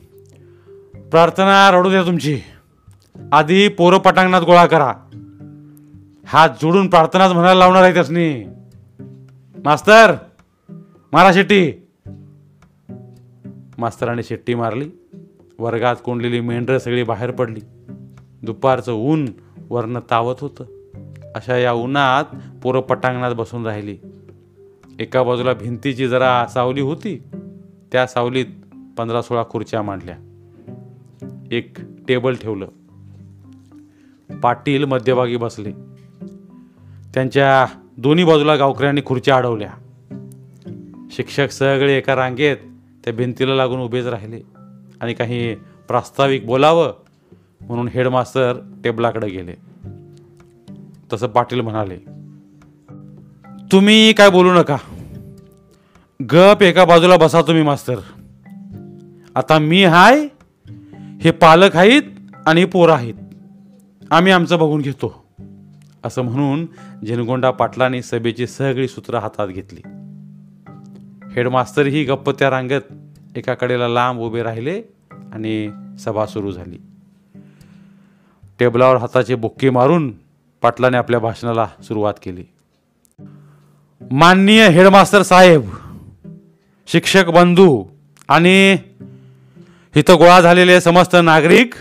प्रार्थना 1.11 1.71
रडू 1.71 1.91
द्या 1.91 2.03
तुमची. 2.03 2.41
आधी 3.33 3.69
पोरं 3.69 3.99
पटांगणात 3.99 4.43
गोळा 4.43 4.67
करा. 4.67 4.95
हात 6.27 6.49
जोडून 6.63 6.89
प्रार्थनाच 6.89 7.33
म्हणायला 7.33 7.59
लावणार 7.59 7.83
आहे 7.83 7.95
त्यासनी. 7.95 8.45
मास्तर 9.65 10.15
मारा 11.13 11.33
शेट्टी. 11.33 11.73
मास्तराने 13.79 14.23
शेट्टी 14.23 14.55
मारली. 14.55 14.91
वर्गात 15.59 15.97
कोंडलेली 16.05 16.41
मेंढरं 16.41 16.79
सगळी 16.79 17.03
बाहेर 17.03 17.31
पडली. 17.31 17.61
दुपारचं 18.43 18.93
ऊन 18.93 19.29
वरनं 19.71 20.01
तावत 20.11 20.35
होतं. 20.41 20.65
अशा 21.35 21.57
या 21.57 21.73
उन्हात 21.73 22.25
पोरं 22.63 22.81
पटांगणात 22.81 23.35
बसून 23.35 23.67
राहिली. 23.67 23.99
एका 25.01 25.23
बाजूला 25.23 25.53
भिंतीची 25.53 26.09
जरा 26.09 26.47
सावली 26.47 26.81
होती. 26.81 27.23
त्या 27.93 28.07
सावलीत 28.07 28.47
पंधरा 28.99 29.23
सोळा 29.23 29.45
खुर्च्या 29.51 29.83
मांडल्या. 29.83 30.17
एक 31.53 31.79
टेबल 32.09 32.35
ठेवलं. 32.35 32.67
पाटील 34.43 34.85
मध्यभागी 34.85 35.37
बसले. 35.37 35.73
त्यांच्या 37.15 37.67
दोन्ही 37.97 38.25
बाजूला 38.25 38.57
गावकऱ्यांनी 38.57 39.01
खुर्च्या 39.07 39.37
अडवल्या. 39.37 39.71
शिक्षक 41.11 41.51
सगळे 41.51 41.99
एका 41.99 42.17
रांगेत 42.17 42.57
त्या 43.05 43.13
भिंतीला 43.13 43.57
लागून 43.57 43.81
उभेच 43.81 44.07
राहिले 44.07 44.41
आणि 45.01 45.15
काही 45.15 45.55
प्रास्ताविक 45.89 46.47
बोलावं 46.47 46.95
म्हणून 47.61 47.89
हेडमास्तर 47.89 48.57
टेबलाकडे 48.85 49.29
गेले. 49.29 49.55
तसं 51.13 51.27
पाटील 51.27 51.61
म्हणाले 51.61 51.97
तुम्ही 53.73 54.13
काय 54.13 54.31
बोलू 54.31 54.55
नका. 54.55 54.77
गप 56.33 56.63
एका 56.63 56.85
बाजूला 56.85 57.17
बसा 57.17 57.43
तुम्ही 57.43 57.63
मास्तर. 57.63 57.97
आता 59.35 59.59
मी 59.59 59.85
हाय 59.85 60.29
हे 61.21 61.31
पालक 61.31 61.77
आहेत 61.77 62.03
आणि 62.47 62.65
पोरं 62.65 62.93
आहेत. 62.93 63.15
आम्ही 64.11 64.33
आमचं 64.33 64.59
बघून 64.59 64.81
घेतो. 64.81 65.25
असं 66.05 66.23
म्हणून 66.23 66.67
झिनगोंडा 67.07 67.51
पाटलांनी 67.51 68.03
सभेची 68.03 68.47
सगळी 68.47 68.89
सूत्र 68.89 69.19
हातात 69.19 69.49
घेतली. 69.49 69.81
हेडमास्तरही 71.35 72.05
गप्प 72.05 72.31
त्या 72.31 72.51
रांगत 72.51 72.93
एका 73.37 73.55
कडेला 73.55 73.89
लांब 73.89 74.21
उभे 74.21 74.43
राहिले 74.43 74.83
आणि 75.33 75.71
सभा 75.99 76.27
सुरू 76.27 76.53
झाली. 76.53 76.79
टेबलावर 78.59 78.97
हाताचे 78.97 79.35
बुक्के 79.35 79.71
मारून 79.71 80.13
पाटलाने 80.63 80.97
आपल्या 80.97 81.21
भाषणाला 81.21 81.67
सुरुवात 81.83 82.15
केली. 82.23 82.45
माननीय 84.11 84.69
हेडमास्तर 84.69 85.23
साहेब 85.23 85.71
शिक्षक 86.87 87.27
बंधू 87.27 87.85
आणि 88.29 88.77
इथं 89.99 90.15
गोळा 90.15 90.41
झालेले 90.41 90.81
समस्त 90.81 91.17
नागरिक 91.25 91.75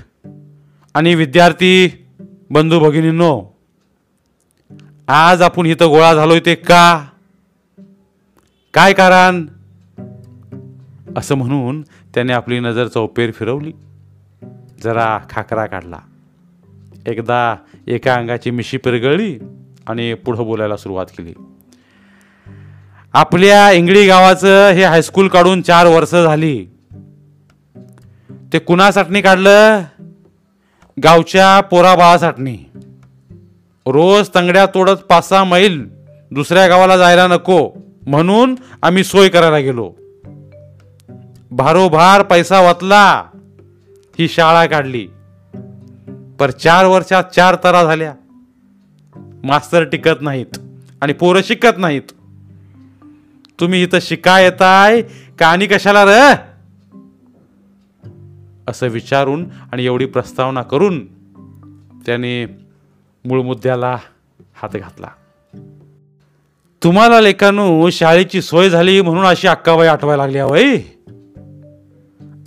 आणि 0.93 1.15
विद्यार्थी 1.15 2.05
बंधू 2.49 2.79
भगिनींनो 2.79 3.43
आज 5.07 5.41
आपण 5.41 5.65
इथं 5.65 5.85
गोळा 5.85 6.13
झालोय 6.13 6.39
ते 6.39 6.55
का? 6.55 7.05
काय 8.73 8.93
कारण? 8.93 9.45
असं 11.17 11.35
म्हणून 11.35 11.81
त्याने 11.81 12.33
आपली 12.33 12.59
नजर 12.59 12.87
चौपेर 12.87 13.31
फिरवली. 13.31 13.71
जरा 14.83 15.19
खाकरा 15.29 15.65
काढला. 15.65 15.99
एकदा 17.07 17.55
एका 17.87 18.13
अंगाची 18.13 18.51
मिशी 18.51 18.77
पिरगळली 18.77 19.39
आणि 19.87 20.13
पुढं 20.13 20.43
बोलायला 20.43 20.77
सुरुवात 20.77 21.05
केली. 21.05 21.33
आपल्या 23.13 23.71
इंगळी 23.71 24.07
गावाचं 24.07 24.69
हे 24.69 24.83
हायस्कूल 24.83 25.27
काढून 25.27 25.61
चार 25.61 25.87
वर्ष 25.87 26.11
झाली. 26.11 26.67
ते 28.53 28.59
कुणासाठी 28.59 29.21
काढलं? 29.21 29.81
गावच्या 31.03 31.61
पोराबाळासाठी 31.61 32.69
रोज 33.85 34.29
तंगड्या 34.35 34.65
तोडत 34.65 35.03
पाच 35.09 35.29
सहा 35.29 35.43
मैल 35.43 35.89
दुसऱ्या 36.31 36.67
गावाला 36.67 36.97
जायला 36.97 37.27
नको 37.27 37.71
म्हणून 38.07 38.55
आम्ही 38.81 39.03
सोय 39.03 39.29
करायला 39.29 39.57
गेलो. 39.57 39.93
भारोभार 41.51 42.23
पैसा 42.23 42.61
वाचला 42.61 43.23
ही 44.19 44.27
शाळा 44.27 44.65
काढली. 44.65 45.07
पर 46.39 46.49
चार 46.49 46.85
वर्षात 46.85 47.23
चार 47.23 47.55
तरा 47.63 47.83
झाल्या. 47.83 48.13
मास्तर 49.43 49.83
टिकत 49.83 50.21
नाहीत 50.21 50.59
आणि 51.01 51.13
पोरं 51.13 51.41
शिकत 51.43 51.77
नाहीत. 51.77 52.01
तुम्ही 53.59 53.83
इथं 53.83 53.99
शिका 54.01 54.39
येताय 54.39 55.01
का 55.39 55.47
आणि 55.47 55.65
कशाला 55.65 56.05
र? 56.05 56.35
असं 58.67 58.87
विचारून 58.87 59.45
आणि 59.71 59.85
एवढी 59.85 60.05
प्रस्तावना 60.05 60.61
करून 60.61 61.05
त्याने 62.05 62.45
मूळ 63.25 63.41
मुद्द्याला 63.41 63.97
हात 64.55 64.75
घातला. 64.75 65.07
तुम्हाला 66.83 67.21
लेखानू 67.21 67.89
शाळेची 67.89 68.41
सोय 68.41 68.69
झाली 68.69 69.01
म्हणून 69.01 69.25
अशी 69.25 69.47
अक्काबाई 69.47 69.87
आठवायला 69.87 70.27
लागली 70.27 70.41
वय 70.41 70.77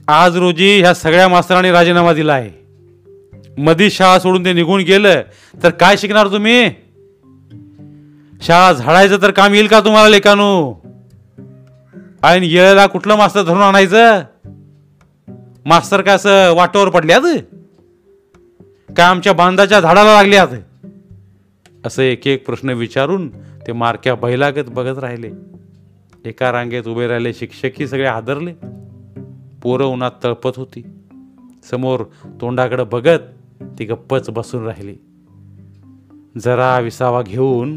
आज 0.08 0.36
रोजी 0.36 0.80
ह्या 0.80 0.94
सगळ्या 0.94 1.28
मास्तरांनी 1.28 1.70
राजीनामा 1.70 2.12
दिला 2.12 2.34
आहे 2.34 2.50
मधी 3.58 3.90
शाळा 3.90 4.18
सोडून 4.18 4.44
ते 4.44 4.52
निघून 4.52 4.80
गेलं 4.80 5.22
तर 5.62 5.70
काय 5.70 5.96
शिकणार 5.96 6.26
तुम्ही? 6.26 6.70
शाळा 8.42 8.72
झाडायचं 8.72 9.22
तर 9.22 9.30
काम 9.30 9.54
येईल 9.54 9.66
का 9.66 9.80
तुम्हाला 9.80 10.08
लेखानू 10.08 10.74
आणि 12.22 12.48
येळेला 12.48 12.86
कुठलं 12.86 13.16
मास्तर 13.16 13.42
धरून 13.42 13.62
आणायचं? 13.62 14.22
मास्तर 15.66 16.00
का 16.00 16.12
असं 16.12 16.54
वाटावर 16.54 16.88
पडल्यात 16.88 17.20
काय 18.96 19.06
आमच्या 19.06 19.32
बांधाच्या 19.32 19.80
झाडाला 19.80 20.14
लागल्यात 20.14 20.48
असं 21.86 22.02
एक 22.02 22.26
एक 22.26 22.46
प्रश्न 22.46 22.70
विचारून 22.70 23.28
ते 23.66 23.72
मारक्या 23.72 24.14
बैलागत 24.14 24.68
बघत 24.68 24.98
राहिले. 24.98 25.30
एका 26.24 26.52
रांगेत 26.52 26.88
उभे 26.88 27.08
राहिले 27.08 27.34
शिक्षकही 27.34 27.86
सगळे 27.86 28.06
हादरले. 28.06 28.52
पोरं 29.62 29.84
उन्हात 29.84 30.10
तळपत 30.24 30.50
होती. 30.56 30.86
समोर 31.70 32.02
तोंडाकडे 32.40 32.84
बघत 32.84 33.18
ती 33.78 33.84
गप्पच 33.84 34.30
बसून 34.30 34.64
राहिली. 34.64 34.94
जरा 36.38 36.78
विसावा 36.78 37.22
घेऊन 37.22 37.76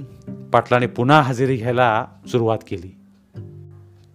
पाटलाने 0.53 0.87
पुन्हा 0.87 1.21
हजेरी 1.21 1.55
घ्यायला 1.55 2.05
सुरुवात 2.27 2.57
केली. 2.69 2.95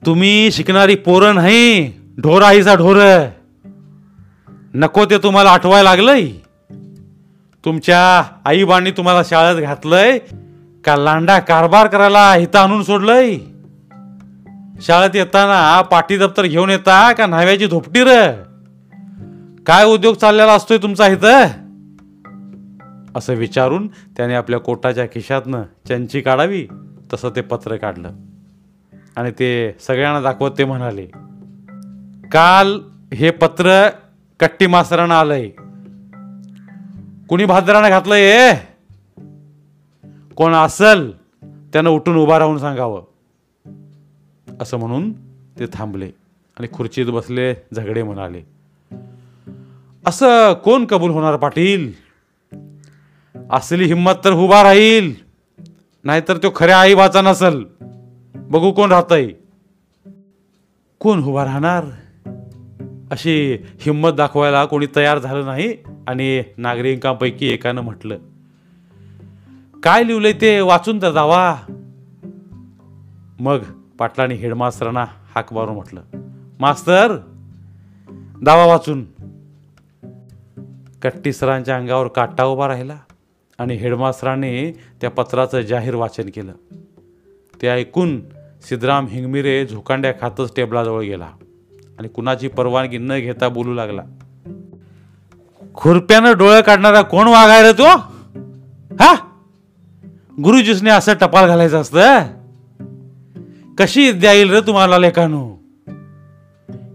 तुम्ही 0.06 0.50
शिकणारी 0.52 0.94
पोरं 0.94 1.34
नाही 1.34 1.92
ढोर 2.18 2.42
आईचा 2.42 2.74
ढोर. 2.74 3.26
नको 4.74 5.04
ते 5.04 5.18
तुम्हाला 5.18 5.50
आठवायला 5.50 5.90
लागलंय. 5.90 6.28
तुमच्या 7.64 8.22
आईबांनी 8.44 8.90
तुम्हाला 8.90 9.22
शाळेत 9.22 9.62
घातलंय 9.62 10.18
का 10.84 10.96
लांडा 10.96 11.38
कारभार 11.38 11.86
करायला 11.86 12.32
हिता 12.32 12.60
आणून 12.60 12.82
सोडलंय? 12.82 13.38
शाळेत 14.80 15.10
येताना 15.14 15.82
पाटी 15.82 16.18
दप्तर 16.18 16.42
घेऊन 16.42 16.70
येता 16.70 17.12
का 17.12 17.26
न्हाव्याची 17.26 17.66
धोपटी 17.66 18.00
र? 18.00 18.30
काय 19.66 19.84
उद्योग 19.84 20.14
चाललेला 20.14 20.52
असतोय 20.52 20.78
तुमचा 20.78 21.06
इथं? 21.06 21.46
असं 23.16 23.34
विचारून 23.34 23.88
त्याने 23.88 24.34
आपल्या 24.34 24.58
कोटाच्या 24.58 25.06
खिशातनं 25.06 25.62
चंची 25.88 26.20
काढावी 26.20 26.66
तसं 27.12 27.30
ते 27.36 27.40
पत्र 27.40 27.76
काढलं. 27.76 28.10
आणि 29.16 29.30
ते 29.30 29.76
सगळ्यांना 29.80 30.20
दाखवत 30.20 30.50
ते 30.58 30.64
म्हणाले 30.64 31.06
काल 32.32 32.80
हे 33.14 33.30
पत्र 33.30 33.88
कट्टी 34.40 34.66
मासरानं 34.66 35.14
आलंय. 35.14 35.48
कुणी 37.28 37.44
भाजरानं 37.44 37.88
घातलंय 37.88 38.20
ए 38.20 38.54
कोण 40.36 40.54
असल 40.54 41.10
त्यानं 41.72 41.90
उठून 41.90 42.16
उभा 42.16 42.38
राहून 42.38 42.58
सांगावं. 42.58 43.04
असं 44.60 44.76
म्हणून 44.76 45.12
ते 45.58 45.66
थांबले 45.72 46.10
आणि 46.58 46.66
खुर्चीत 46.72 47.06
बसले 47.06 47.54
झगडे 47.74 48.02
म्हणाले. 48.02 48.42
असं 50.06 50.52
कोण 50.52 50.84
कबूल 50.84 51.10
होणार 51.10 51.36
पाटील? 51.36 51.92
असली 53.50 53.84
हिंमत 53.84 54.12
तर 54.24 54.32
उभा 54.32 54.62
राहील 54.62 55.14
नाहीतर 56.04 56.36
तो 56.36 56.52
खऱ्या 56.56 56.80
आई 56.80 56.94
वाचा 56.94 57.20
नसल. 57.20 57.62
बघू 58.34 58.72
कोण 58.72 58.92
राहतय. 58.92 59.28
कोण 60.98 61.24
उभा 61.24 61.44
राहणार? 61.44 61.84
अशी 63.10 63.56
हिंमत 63.80 64.10
दाखवायला 64.10 64.64
कोणी 64.64 64.86
तयार 64.96 65.18
झालं 65.18 65.46
नाही 65.46 65.74
आणि 66.06 66.42
नागरिकांपैकी 66.56 67.48
एकानं 67.48 67.80
म्हटलं. 67.80 68.18
काय 69.82 70.04
लिहिलंय 70.04 70.32
ते 70.32 70.60
वाचून 70.60 71.02
तर 71.02 71.10
जावा. 71.10 71.56
मग 73.40 73.58
पाटलाने 73.98 74.34
हेडमास्तरांना 74.34 75.06
हाक 75.34 75.52
मारून 75.52 75.74
म्हटलं 75.74 76.02
मास्तर 76.60 77.16
दावा 78.42 78.66
वाचून. 78.66 79.04
कट्टी 81.02 81.32
सरांच्या 81.32 81.76
अंगावर 81.76 82.06
काटा 82.06 82.44
उभा 82.44 82.68
राहिला 82.68 82.96
आणि 83.58 83.74
हेडमास्टरांनी 83.74 84.70
त्या 84.70 85.10
पत्राचं 85.10 85.60
जाहीर 85.60 85.94
वाचन 85.94 86.28
केलं. 86.34 86.52
ते 87.62 87.68
ऐकून 87.68 88.20
सिद्धराम 88.62 89.06
हिंगमिरे 89.06 89.66
झोकांड्या 89.66 90.12
खातच 90.20 90.56
टेबलाजवळ 90.56 91.02
गेला. 91.02 91.30
आणि 91.98 92.08
कुणाची 92.08 92.48
परवानगी 92.48 92.98
न 92.98 93.18
घेता 93.18 93.48
बोलू 93.48 93.74
लागला. 93.74 94.02
खुरप्यानं 95.74 96.38
डोळे 96.38 96.62
काढणारा 96.62 97.02
कोण 97.02 97.28
वागायला 97.28 97.68
रे 97.68 97.72
तो? 97.72 97.88
हा? 99.00 99.14
गुरुजीसने 100.44 100.90
असं 100.90 101.12
टपाल 101.20 101.46
घालायचं 101.46 101.80
असतं? 101.80 102.18
कशी 103.78 104.12
द्याईल 104.12 104.38
येईल 104.38 104.50
रे 104.50 104.60
तुम्हाला 104.60 104.98
लेखानू? 104.98 105.56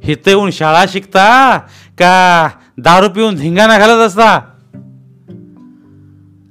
हिथं 0.03 0.29
येऊन 0.29 0.51
शाळा 0.51 0.85
शिकता 0.89 1.57
का 1.99 2.49
दारू 2.77 3.09
पिऊन 3.09 3.35
धिंगाणा 3.35 3.79
घालत 3.79 4.01
असता? 4.01 4.41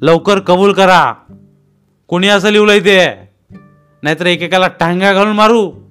लवकर 0.02 0.38
कबूल 0.38 0.72
करा. 0.72 1.14
कोणी 2.08 2.28
असं 2.28 2.48
लिवलंय 2.48 2.80
ते? 2.80 3.08
नाहीतर 4.02 4.26
एकेकाला 4.26 4.68
टांगा 4.68 5.12
घालून 5.12 5.36
मारू. 5.36 5.81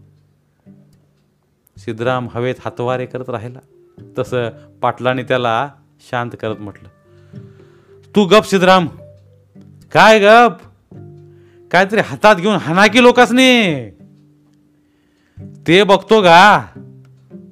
सिद्धराम 1.86 2.28
हवेत 2.34 2.56
हातवारे 2.60 3.06
करत 3.06 3.30
राहिला. 3.30 3.60
तसं 4.18 4.50
पाटलाने 4.82 5.24
त्याला 5.24 5.70
शांत 6.12 6.32
करत 6.42 6.56
म्हटलं 6.60 6.90
तू 8.16 8.26
गप 8.26 8.44
सिद्धराम. 8.44 8.88
काय 9.92 10.20
गप? 10.20 10.52
काहीतरी 11.72 12.00
हातात 12.00 12.36
घेऊन 12.36 12.56
हनाकी 12.56 13.02
लोकांनी 13.02 13.90
ते 15.68 15.84
बघतो 15.84 16.22
का? 16.22 16.66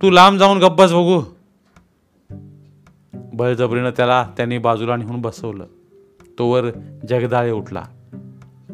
तू 0.02 0.10
लांब 0.10 0.40
जाऊन 0.40 0.60
गप्पच 0.60 0.94
बघू. 0.94 1.22
बळजबरीनं 3.34 3.90
त्याला 3.90 4.30
त्यांनी 4.38 4.58
बाजूला 4.58 4.96
नेऊन 4.96 5.22
बसवलं. 5.22 5.66
तोवर 6.40 6.70
जगदाळे 7.10 7.52
उठला. 7.52 7.84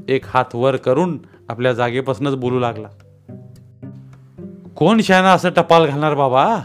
एक 0.07 0.25
हात 0.27 0.55
वर 0.55 0.75
करून 0.75 1.19
आपल्या 1.49 1.73
जागेपासूनच 1.73 2.35
बोलू 2.35 2.59
लागला. 2.59 2.87
कोण 4.75 5.01
शहाणा 5.01 5.33
असं 5.33 5.49
टपाल 5.49 5.87
घालणार 5.87 6.15
बाबा? 6.15 6.59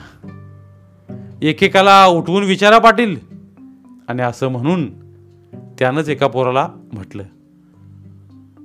एकेकाला 1.42 2.06
उठवून 2.06 2.44
विचारा 2.44 2.78
पाटील. 2.78 3.16
आणि 4.08 4.22
असं 4.22 4.48
म्हणून 4.48 4.90
त्यानंच 5.78 6.08
एका 6.08 6.26
पोराला 6.26 6.68
म्हटलं. 6.92 7.22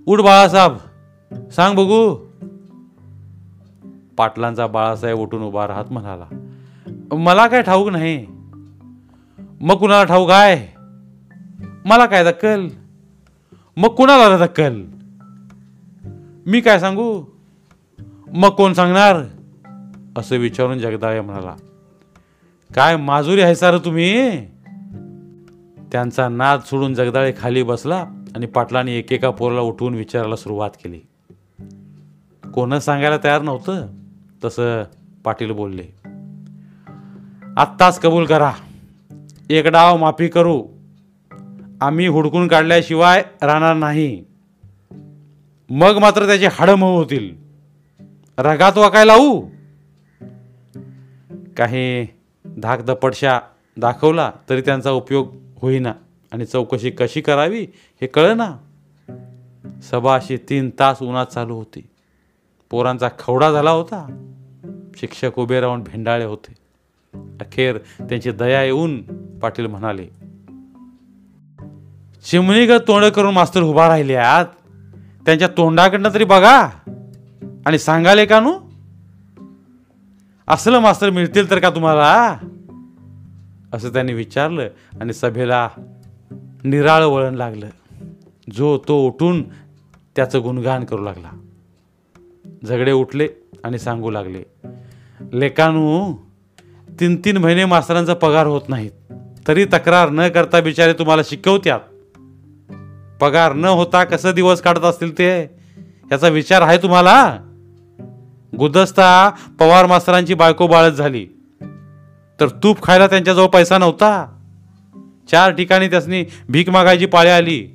उठ 0.06 0.20
बाळासाहेब 0.20 0.72
सांग 1.50 1.76
बघू. 1.76 2.26
पाटलांचा 4.18 4.68
बाळासाहेब 4.68 5.18
उठून 5.18 5.42
उभा 5.42 5.68
राहत 5.68 5.86
म्हणाला 5.92 6.26
मला 7.12 7.48
काय 7.48 7.62
ठाऊक 7.62 7.90
नाही. 7.90 8.26
मग 9.62 9.76
कुणाला 9.76 10.04
ठाऊक 10.04 10.30
आहे? 10.30 10.78
मला 11.86 12.06
काय 12.06 12.24
दक्कल 12.24 12.68
मग 13.78 13.90
कुणाला 13.90 14.46
दक्कल 14.46 14.84
मी 16.46 16.62
काय 16.62 16.80
सांगू? 16.80 17.35
मग 18.34 18.50
कोण 18.50 18.74
सांगणार? 18.74 19.24
असं 20.18 20.36
विचारून 20.36 20.80
जगदाळे 20.80 21.22
म्हणाला. 21.22 21.56
काय 22.76 22.98
माजुरी 22.98 23.42
आहे 23.42 23.56
सारं 23.56 23.78
तुम्ही? 23.78 24.46
त्यांचा 25.92 26.30
नाद 26.30 26.60
सोडून 26.62 26.94
जगदाळे 26.94 27.34
खाली 27.40 27.64
बसला 27.64 28.06
आणि 28.36 28.46
पाटलाने 28.46 28.92
एकेका 28.92 29.30
पोराला 29.30 29.62
उठवून 29.62 29.96
विचारायला 29.96 30.36
सुरुवात 30.36 30.70
केली. 30.70 31.00
कोणच 32.54 32.86
सांगायला 32.86 33.18
तयार 33.24 33.42
नव्हतं 33.42 33.88
तसं 34.44 34.84
पाटील 35.24 35.52
बोलले. 35.52 35.84
आत्ताच 37.58 38.00
कबूल 38.00 38.26
करा. 38.26 38.52
एक 39.50 39.68
डाव 39.68 39.98
माफी 39.98 40.28
करू. 40.28 40.68
आम्ही 41.82 42.08
हुडकून 42.08 42.48
काढल्याशिवाय 42.48 43.24
राहणार 43.42 43.76
नाही. 43.76 44.24
मग 45.70 45.98
मात्र 45.98 46.26
त्याची 46.26 46.46
हाडं 46.46 46.76
मऊ 46.76 46.98
होतील. 46.98 47.45
रगात 48.38 48.78
वाकाय 48.78 49.06
लावू. 49.06 49.42
काही 51.58 52.08
धाकदपटशा 52.46 53.40
दाखवला 53.78 54.32
तरी 54.50 54.62
त्यांचा 54.62 54.92
उपयोग 54.92 55.36
होईना 55.62 55.94
आणि 56.32 56.46
चौकशी 56.46 56.90
कशी 56.90 57.22
करावी 57.22 57.68
हे 58.02 58.08
कळना. 58.08 58.58
सभा 59.82 60.16
अशी 60.16 60.38
तीन 60.38 60.70
तास 60.80 61.02
उन्हात 61.02 61.26
चालू 61.26 61.56
होती. 61.56 61.88
पोरांचा 62.70 63.10
खवडा 63.20 63.52
झाला 63.52 63.72
होता. 63.72 64.32
शिक्षक 64.96 65.40
उभे 65.40 65.62
राहून 65.62 65.84
भेंडाळे 65.84 66.26
होते. 66.26 66.54
अखेर 67.42 67.78
त्यांची 67.78 68.32
दया 68.32 68.64
येऊन 68.64 69.02
पाटील 69.40 69.66
म्हणाले 69.66 70.08
चिमणीगत 72.32 72.80
तोंड 72.88 73.06
करून 73.06 73.34
मास्तर 73.34 73.62
उभा 73.62 73.88
राहिले 73.88 74.16
आत 74.16 74.46
त्यांच्या 75.26 75.48
तोंडाकडनं 75.48 76.10
तरी 76.14 76.24
बघा. 76.24 76.70
आणि 77.66 77.80
सांगाले 77.80 78.26
का 78.26 78.40
नू? 78.40 78.54
असलं 80.48 80.80
मास्तर 80.80 81.10
मिळतील 81.10 81.50
तर 81.50 81.60
का 81.60 81.70
तुम्हाला? 81.70 82.38
असं 83.74 83.94
त्यांनी 83.94 84.14
विचारलं 84.14 84.68
आणि 85.02 85.14
सभेला 85.14 85.70
निराळ 86.64 87.04
वळण 87.04 87.36
लागलं. 87.36 87.68
जो 88.56 88.78
तो 88.88 89.08
उठून 89.08 89.44
त्याचं 90.16 90.42
गुणगान 90.44 90.84
करू 90.84 91.02
लागला. 91.04 91.30
झगडे 92.68 92.92
उठले 92.92 93.28
आणि 93.64 93.80
सांगू 93.80 94.12
लागले 94.12 94.44
लेकानू 95.34 96.14
तीन 97.00 97.22
तीन 97.26 97.38
महिने 97.38 97.66
मास्तरांचा 97.66 98.14
पगार 98.14 98.48
होत 98.48 98.62
नाहीत. 98.68 98.92
तरी 99.48 99.66
तक्रार 99.66 100.10
न 100.10 100.28
करता 100.28 100.62
बिचारे 100.62 100.94
तुम्हाला 100.94 101.22
शिकवत्यात. 101.26 101.80
पगार 103.22 103.54
न 103.54 103.66
होता 103.66 104.04
कसं 104.04 104.32
दिवस 104.36 104.62
काढत 104.62 104.84
असतील 104.84 105.18
ते? 105.18 105.44
याचा 106.12 106.28
विचार 106.28 106.62
आहे 106.62 106.78
तुम्हाला? 106.78 107.38
गुदस्ता 108.60 109.30
पवार 109.60 109.86
मास्तरांची 109.86 110.34
बायको 110.34 110.68
बाळत 110.68 110.92
झाली. 110.92 111.28
तर 112.40 112.48
तूप 112.48 112.84
खायला 112.84 113.08
त्यांच्याजवळ 113.08 113.48
पैसा 113.48 113.78
नव्हता. 113.78 114.40
चार 115.32 115.52
ठिकाणी 115.52 115.88
त्यासनी 115.88 116.26
भीक 116.50 116.70
मागायची 116.70 117.06
पाळी 117.06 117.30
आली. 117.30 117.68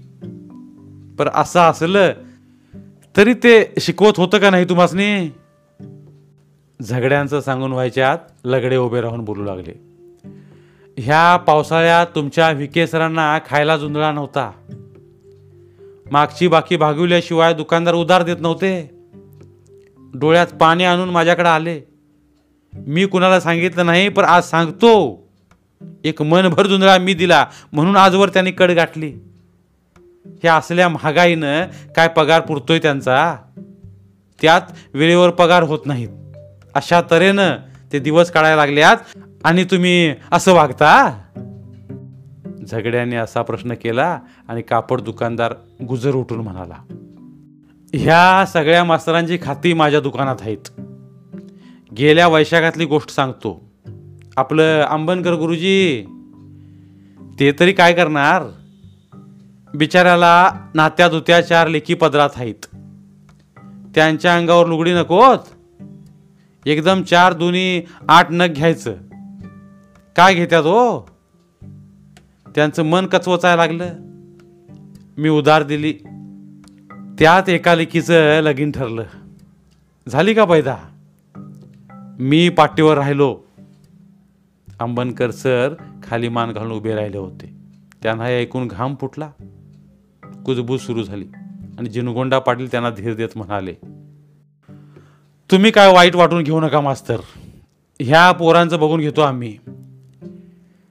पर 1.19 1.29
असं 1.35 1.61
असलं 1.61 2.13
तरी 3.17 3.35
ते 3.35 3.75
शिकवत 3.81 4.13
होतं 4.17 4.39
का 4.39 4.51
नाही 4.51 4.65
तुम्हासनी? 4.65 5.29
झगड्यांचं 6.83 7.41
सांगून 7.41 7.73
व्हायच्या 7.73 8.13
आत 8.13 8.19
लगडे 8.45 8.77
उभे 8.77 9.01
राहून 9.01 9.21
बोलू 9.21 9.45
लागले. 9.45 9.81
ह्या 10.97 11.37
पावसाळ्यात 11.37 12.07
तुमच्या 12.15 12.51
विके 12.51 12.87
सरांना 12.87 13.39
खायला 13.39 13.77
जुंजळा 13.77 14.13
नव्हता. 14.13 14.51
मागची 16.13 16.49
बाकी 16.49 16.77
भागविल्याशिवाय 16.77 17.55
दुकानदार 17.55 17.95
उधार 17.95 18.23
देत 18.23 18.37
नव्हते. 18.41 19.00
डोळ्यात 20.15 20.47
पाणी 20.47 20.85
आणून 20.85 21.11
माझ्याकडे 21.11 21.49
आले. 21.49 21.81
मी 22.73 23.07
कुणाला 23.07 23.41
सांगितलं 23.41 23.87
नाही 23.87 24.09
पण 24.09 24.25
आज 24.25 24.45
सांगतो. 24.45 25.23
एक 26.05 26.23
मनभर 26.23 26.67
जुंधळा 26.67 26.99
मी 26.99 27.15
दिला 27.15 27.47
म्हणून 27.73 27.97
आजवर 27.97 28.29
त्यांनी 28.29 28.51
कड 28.51 28.71
गाठली. 28.71 29.13
ह्या 30.27 30.55
असल्या 30.55 30.89
महागाईनं 30.89 31.67
काय 31.97 32.09
पगार 32.09 32.41
पुरतोय 32.41 32.79
त्यांचा? 32.79 33.37
त्यात 34.43 34.61
वेळेवर 34.95 35.31
पगार 35.31 35.63
होत 35.63 35.79
नाहीत. 35.87 36.09
अशा 36.75 37.01
तऱ्हेनं 37.11 37.57
ते 37.93 37.99
दिवस 37.99 38.31
काढायला 38.31 38.57
लागल्यात 38.57 38.97
आणि 39.45 39.65
तुम्ही 39.65 40.15
असं 40.33 40.53
वागता? 40.53 41.21
झगड्याने 42.71 43.17
असा 43.17 43.43
प्रश्न 43.43 43.75
केला 43.75 44.19
आणि 44.49 44.63
कापड 44.63 45.01
दुकानदार 45.01 45.55
गुजर 45.89 46.15
उठून 46.15 46.41
म्हणाला 46.41 46.75
ह्या 47.95 48.45
सगळ्या 48.47 48.85
मास्तरांची 48.85 49.39
खाती 49.43 49.73
माझ्या 49.73 50.01
दुकानात 50.01 50.37
आहेत. 50.41 50.81
गेल्या 51.99 52.29
वैशाखातली 52.29 52.85
गोष्ट 52.85 53.11
सांगतो. 53.11 53.71
आपलं 54.37 54.87
आंबनकर 54.89 55.35
गुरुजी 55.35 56.05
ते 57.41 57.53
तरी 57.61 57.73
काय 57.73 57.93
करणार? 57.93 58.43
बिचाऱ्याला 59.75 60.51
नात्या 60.75 61.09
दुत्या 61.09 61.41
चार 61.41 61.69
लेखी 61.69 61.95
पदरात 61.95 62.31
आहेत. 62.37 62.67
त्यांच्या 63.95 64.37
अंगावर 64.37 64.67
लुगडी 64.67 64.93
नकोत. 64.93 65.39
एकदम 66.67 67.03
चार 67.03 67.33
दोन्ही 67.33 67.83
आठ 68.09 68.27
नग 68.31 68.53
घ्यायचं. 68.53 68.95
काय 70.17 70.35
घेत्यात 70.35 70.63
हो? 70.63 71.09
त्यांचं 72.55 72.83
मन 72.83 73.07
कचवचायला 73.07 73.67
लागलं. 73.67 73.89
मी 75.19 75.29
उधार 75.29 75.63
दिली. 75.63 75.95
त्यात 77.21 77.49
एका 77.49 77.75
लेकीचं 77.75 78.41
लगीन 78.41 78.71
ठरलं. 78.71 79.03
झाली 80.09 80.35
का 80.35 80.45
पैदा? 80.45 80.77
मी 82.21 82.49
पाठीवर 82.49 82.97
राहिलो. 82.97 83.41
अंबनकर 84.81 85.31
सर 85.31 85.75
खाली 86.03 86.29
मान 86.29 86.53
घालून 86.53 86.73
उभे 86.73 86.95
राहिले 86.95 87.19
होते. 87.19 87.53
त्यांना 88.03 88.27
हे 88.27 88.41
ऐकून 88.41 88.69
घाम 88.69 88.95
फुटला. 89.01 89.31
कुजबूज 90.45 90.81
सुरू 90.81 91.03
झाली 91.03 91.27
आणि 91.79 91.89
जिनगोंडा 91.89 92.39
पाटील 92.39 92.71
त्यांना 92.71 92.91
धीर 92.91 93.15
देत 93.15 93.29
म्हणाले 93.37 93.75
तुम्ही 95.51 95.71
काय 95.71 95.93
वाईट 95.93 96.17
वाटून 96.17 96.43
घेऊ 96.43 96.61
नका 96.61 96.81
मास्तर. 96.81 97.21
ह्या 98.01 98.33
पोरांचं 98.33 98.81
बघून 98.81 99.01
घेतो 99.01 99.21
आम्ही. 99.21 99.59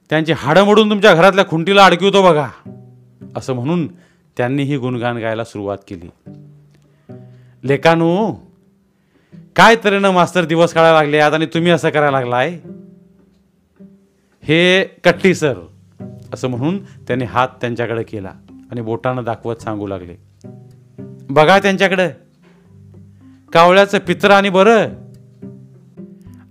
त्यांची 0.09 0.31
हाडं 0.31 0.63
मोडून 0.63 0.89
तुमच्या 0.89 1.13
घरातल्या 1.13 1.45
खुंटीला 1.45 1.85
अडकवतो 1.85 2.23
बघा. 2.23 2.49
असं 3.35 3.53
म्हणून 3.53 3.87
त्यांनी 4.37 4.63
ही 4.63 4.77
गुणगान 4.77 5.17
गायला 5.17 5.43
सुरुवात 5.43 5.77
केली. 5.87 6.09
लेकानू 7.63 8.33
काय 9.55 9.75
तऱ्हेनं 9.75 10.11
मास्तर 10.11 10.45
दिवस 10.45 10.73
काढायला 10.73 10.97
लागले 10.97 11.19
आता 11.19 11.35
आणि 11.35 11.45
तुम्ही 11.45 11.71
असं 11.71 11.89
करायला 11.89 12.19
लागलाय. 12.19 12.59
हे 14.43 14.83
कट्टी 14.83 15.35
सर 15.35 15.53
असं 16.33 16.47
म्हणून 16.47 16.83
त्यांनी 16.83 17.25
हात 17.25 17.47
त्यांच्याकडे 17.61 18.03
केला 18.03 18.33
आणि 18.71 18.81
बोटानं 18.81 19.23
दाखवत 19.23 19.55
सांगू 19.55 19.87
लागले. 19.87 20.15
बघा 21.29 21.59
त्यांच्याकडे 21.59 22.09
कावळ्याचं 23.53 23.99
पित्र 23.99 24.31
आणि 24.31 24.49
बरं. 24.49 24.89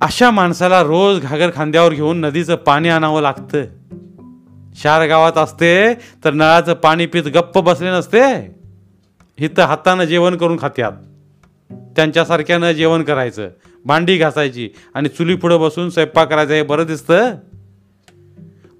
अशा 0.00 0.30
माणसाला 0.30 0.82
रोज 0.82 1.22
घागर 1.22 1.50
खांद्यावर 1.54 1.92
घेऊन 1.92 2.20
नदीचं 2.20 2.56
पाणी 2.56 2.88
आणावं 2.88 3.22
लागतं. 3.22 3.64
शार 4.74 5.08
गावात 5.08 5.38
असते 5.38 5.94
तर 5.94 6.30
नळाचं 6.30 6.74
पाणी 6.74 7.06
पित 7.06 7.24
गप्प 7.24 7.58
बसले 7.58 7.90
नसते. 7.90 8.57
इथं 9.38 9.62
हातानं 9.62 10.04
जेवण 10.04 10.36
करून 10.36 10.56
खात्यात. 10.60 10.92
त्यांच्यासारख्यानं 11.96 12.72
जेवण 12.72 13.02
करायचं. 13.02 13.48
भांडी 13.84 14.16
घासायची 14.16 14.70
आणि 14.94 15.08
चुली 15.08 15.34
पुढं 15.34 15.60
बसून 15.60 15.90
स्वयंपाक 15.90 16.28
करायचं 16.28 16.52
हे 16.52 16.62
बरं 16.62 16.86
दिसतं? 16.86 17.34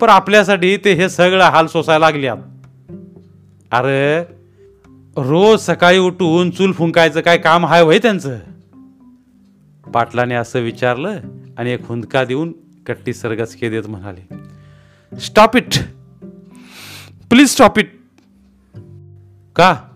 पण 0.01 0.09
आपल्यासाठी 0.09 0.77
ते 0.77 0.92
हे 0.92 1.09
सगळं 1.09 1.44
हाल 1.44 1.66
सोसायला 1.66 2.07
लागल्यात. 2.07 2.37
अरे 3.73 4.21
रोज 5.16 5.61
सकाळी 5.61 5.99
उठून 5.99 6.51
चूल 6.51 6.73
फुंकायचं 6.73 7.21
काय 7.21 7.38
काम 7.38 7.66
आहे 7.66 7.83
वय 7.83 7.99
त्यांचं? 7.99 8.38
पाटलाने 9.94 10.35
असं 10.35 10.61
विचारलं 10.61 11.18
आणि 11.59 11.71
एक 11.71 11.87
हुंदका 11.87 12.25
देऊन 12.25 12.53
कट्टी 12.87 13.14
सरगसके 13.14 13.71
देत 13.71 13.83
म्हणाले 13.88 14.35
stop 15.21 15.57
it 15.57 15.79
please 17.31 17.49
stop 17.49 17.79
it 17.79 17.90
का? 19.57 19.88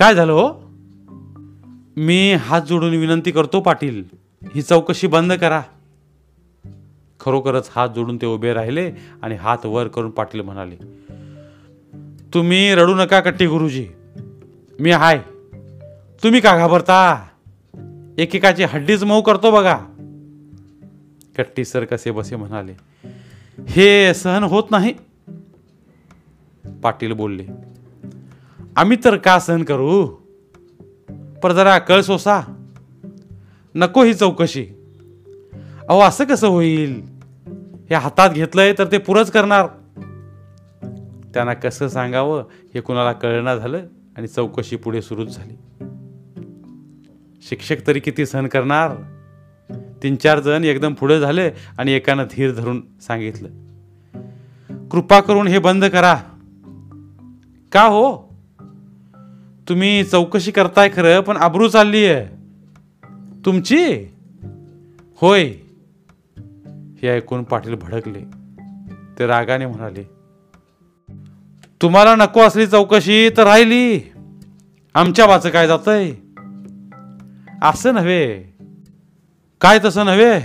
काय 0.00 0.14
झालं 0.14 0.32
हो? 0.32 0.48
मी 1.96 2.32
हात 2.32 2.62
जोडून 2.62 2.90
विनंती 2.90 3.30
करतो 3.30 3.60
पाटील 3.60 4.04
ही 4.54 4.62
चौकशी 4.62 5.06
बंद 5.06 5.32
करा. 5.32 5.62
खरोखरच 7.20 7.70
हात 7.76 7.88
जोडून 7.88 8.16
ते 8.16 8.26
उभे 8.26 8.52
राहिले 8.54 8.92
आणि 9.22 9.34
हात 9.34 9.66
वर 9.66 9.88
करून 9.88 10.10
पाटील 10.10 10.40
म्हणाले 10.40 10.76
तुम्ही 12.34 12.74
रडू 12.74 12.94
नका 12.94 13.20
कट्टी 13.20 13.46
गुरुजी. 13.46 13.86
मी 14.80 14.90
हाय. 14.90 15.18
तुम्ही 16.22 16.40
का 16.40 16.56
घाबरता? 16.56 17.26
एकेकाची 18.18 18.64
हड्डीच 18.64 19.04
मऊ 19.04 19.22
करतो 19.22 19.50
बघा. 19.50 19.78
कट्टी 21.38 21.64
सर 21.64 21.84
कसे 21.84 22.10
बसे 22.10 22.36
म्हणाले 22.36 22.72
हे 23.68 24.14
सहन 24.14 24.42
होत 24.42 24.64
नाही. 24.70 24.94
पाटील 26.82 27.12
बोलले 27.12 27.46
आम्ही 28.76 28.96
तर 29.04 29.16
का 29.16 29.38
सहन 29.38 29.62
करू? 29.62 30.06
पर 31.42 31.52
जरा 31.52 31.78
कळ 31.78 32.00
सोसा 32.00 32.40
नको 33.74 34.02
ही 34.02 34.14
चौकशी. 34.14 34.66
अहो 35.88 36.00
असं 36.00 36.24
कसं 36.24 36.48
होईल? 36.48 37.02
हे 37.90 37.94
हातात 37.94 38.30
घेतलंय 38.30 38.72
तर 38.72 38.84
ते 38.92 38.98
पुरंच 38.98 39.30
करणार. 39.30 39.66
त्यांना 41.34 41.54
कसं 41.54 41.88
सांगावं 41.88 42.44
हे 42.74 42.80
कुणाला 42.80 43.12
कळना 43.12 43.56
झालं 43.56 43.82
आणि 44.16 44.28
चौकशी 44.28 44.76
पुढे 44.76 45.02
सुरूच 45.02 45.36
झाली. 45.36 45.54
शिक्षक 47.48 47.86
तरी 47.86 48.00
किती 48.00 48.26
सहन 48.26 48.46
करणार? 48.46 48.96
तीन 50.02 50.16
चार 50.16 50.40
जण 50.40 50.64
एकदम 50.64 50.94
पुढे 50.94 51.20
झाले 51.20 51.50
आणि 51.78 51.92
एकानं 51.92 52.24
धीर 52.24 52.52
धरून 52.52 52.82
सांगितलं. 53.00 53.48
कृपा 54.88 55.20
करून 55.20 55.46
हे 55.46 55.58
बंद 55.58 55.84
करा. 55.84 56.16
का 57.72 57.82
हो? 57.82 58.29
तुम्ही 59.70 60.04
चौकशी 60.04 60.50
करताय 60.50 60.88
खरं 60.88 61.20
पण 61.20 61.36
आबरू 61.36 61.68
चालली 61.68 62.06
आहे. 62.06 62.26
तुमची? 63.44 64.04
होय. 65.16 65.42
हे 67.02 67.08
ऐकून 67.08 67.42
पाटील 67.42 67.74
भडकले. 67.74 68.20
ते 69.18 69.26
रागाने 69.26 69.66
म्हणाले 69.66 70.10
तुम्हाला 71.82 72.16
नको 72.16 72.40
असली 72.40 72.66
चौकशी 72.66 73.30
तर 73.36 73.44
राहिली. 73.44 74.12
आमच्या 74.94 75.26
वाच 75.26 75.46
काय 75.46 75.66
जातंय? 75.66 76.10
असं 77.62 77.94
नव्हे. 77.94 78.54
काय 79.60 79.78
तसं 79.84 80.06
नव्हे? 80.06 80.40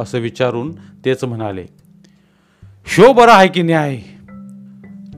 असं 0.00 0.18
विचारून 0.18 0.72
तेच 1.04 1.24
म्हणाले 1.24 1.66
शो 2.86 3.12
बरा 3.12 3.34
आहे 3.34 3.48
की 3.48 3.62
न्याय. 3.62 4.02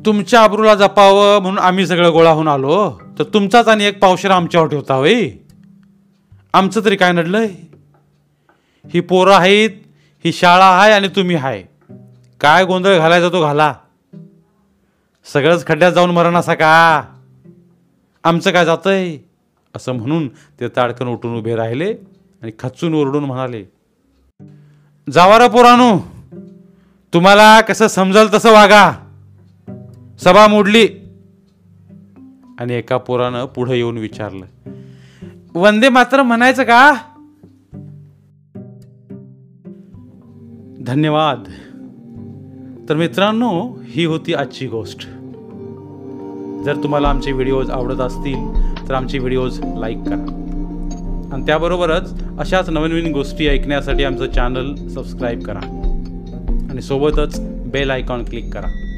तुमच्या 0.06 0.40
आबरूला 0.40 0.74
जपावं 0.74 1.40
म्हणून 1.42 1.58
आम्ही 1.58 1.86
सगळं 1.86 2.10
गोळा 2.12 2.30
होऊन 2.30 2.48
आलो. 2.48 2.90
तर 3.18 3.24
तुमचाच 3.24 3.68
आणि 3.68 3.84
एक 3.84 3.98
पावशेर 4.00 4.30
आमच्यावर 4.30 4.68
ठेवता 4.68 4.94
होई 4.94 5.30
आमचं 6.54 6.84
तरी 6.84 6.96
काय 6.96 7.12
नडलंय? 7.12 7.48
ही 8.84 9.00
पोरं 9.00 9.34
आहेत 9.34 9.70
ही 10.24 10.32
शाळा 10.32 10.66
आहे 10.80 10.92
आणि 10.92 11.08
तुम्ही 11.08 11.36
आहे 11.36 11.62
काय 12.40 12.64
गोंधळ 12.64 12.98
घालायचा 12.98 13.28
तो 13.28 13.40
घाला. 13.40 13.72
सगळंच 15.26 15.66
खड्ड्यात 15.66 15.92
जाऊन 15.92 16.10
मरण 16.10 16.36
असा 16.36 16.54
का? 16.54 17.02
आमचं 18.24 18.50
काय 18.50 18.64
जातंय? 18.64 19.16
असं 19.74 19.92
म्हणून 19.92 20.28
ते 20.60 20.68
ताडकन 20.68 21.08
उठून 21.08 21.36
उभे 21.38 21.56
राहिले 21.56 21.92
आणि 22.42 22.50
खचून 22.58 22.94
ओरडून 22.94 23.24
म्हणाले 23.24 23.62
जावारा 25.08 25.46
पोरानू 25.48 25.96
तुम्हाला 27.12 27.60
कसं 27.60 27.86
समजल 27.88 28.26
तसं 28.34 28.52
वागा. 28.52 28.90
सभा 30.24 30.46
मोडली. 30.46 30.88
आणि 32.58 32.74
एका 32.74 32.96
पोरानं 32.96 33.44
पुढे 33.44 33.76
येऊन 33.76 33.98
विचारलं 33.98 34.70
वंदे 35.54 35.88
मात्र 35.88 36.22
म्हणायचं 36.22 36.62
का? 36.62 36.94
धन्यवाद. 40.80 41.44
तर 42.88 42.94
मित्रांनो 42.96 43.78
ही 43.84 44.04
होती 44.04 44.34
आजची 44.34 44.66
गोष्ट. 44.66 44.98
जर 46.64 46.80
तुम्हाला 46.82 47.08
आमचे 47.08 47.32
व्हिडिओज 47.32 47.70
आवडत 47.70 48.00
असतील 48.00 48.70
तर 48.88 48.94
आमचे 48.94 49.18
व्हिडिओज 49.18 49.60
लाईक 49.78 49.98
करा. 49.98 50.46
आणि 51.32 51.46
त्याबरोबरच 51.46 52.24
अशाच 52.38 52.70
नवीन 52.70 52.90
नवीन 52.90 53.12
गोष्टी 53.12 53.48
ऐकण्यासाठी 53.48 54.04
आमचं 54.04 54.30
चॅनल 54.30 54.88
सबस्क्राईब 54.88 55.42
करा. 55.42 55.60
आणि 56.70 56.82
सोबतच 56.82 57.40
बेल 57.70 57.90
आयकॉन 57.90 58.24
क्लिक 58.24 58.54
करा. 58.54 58.89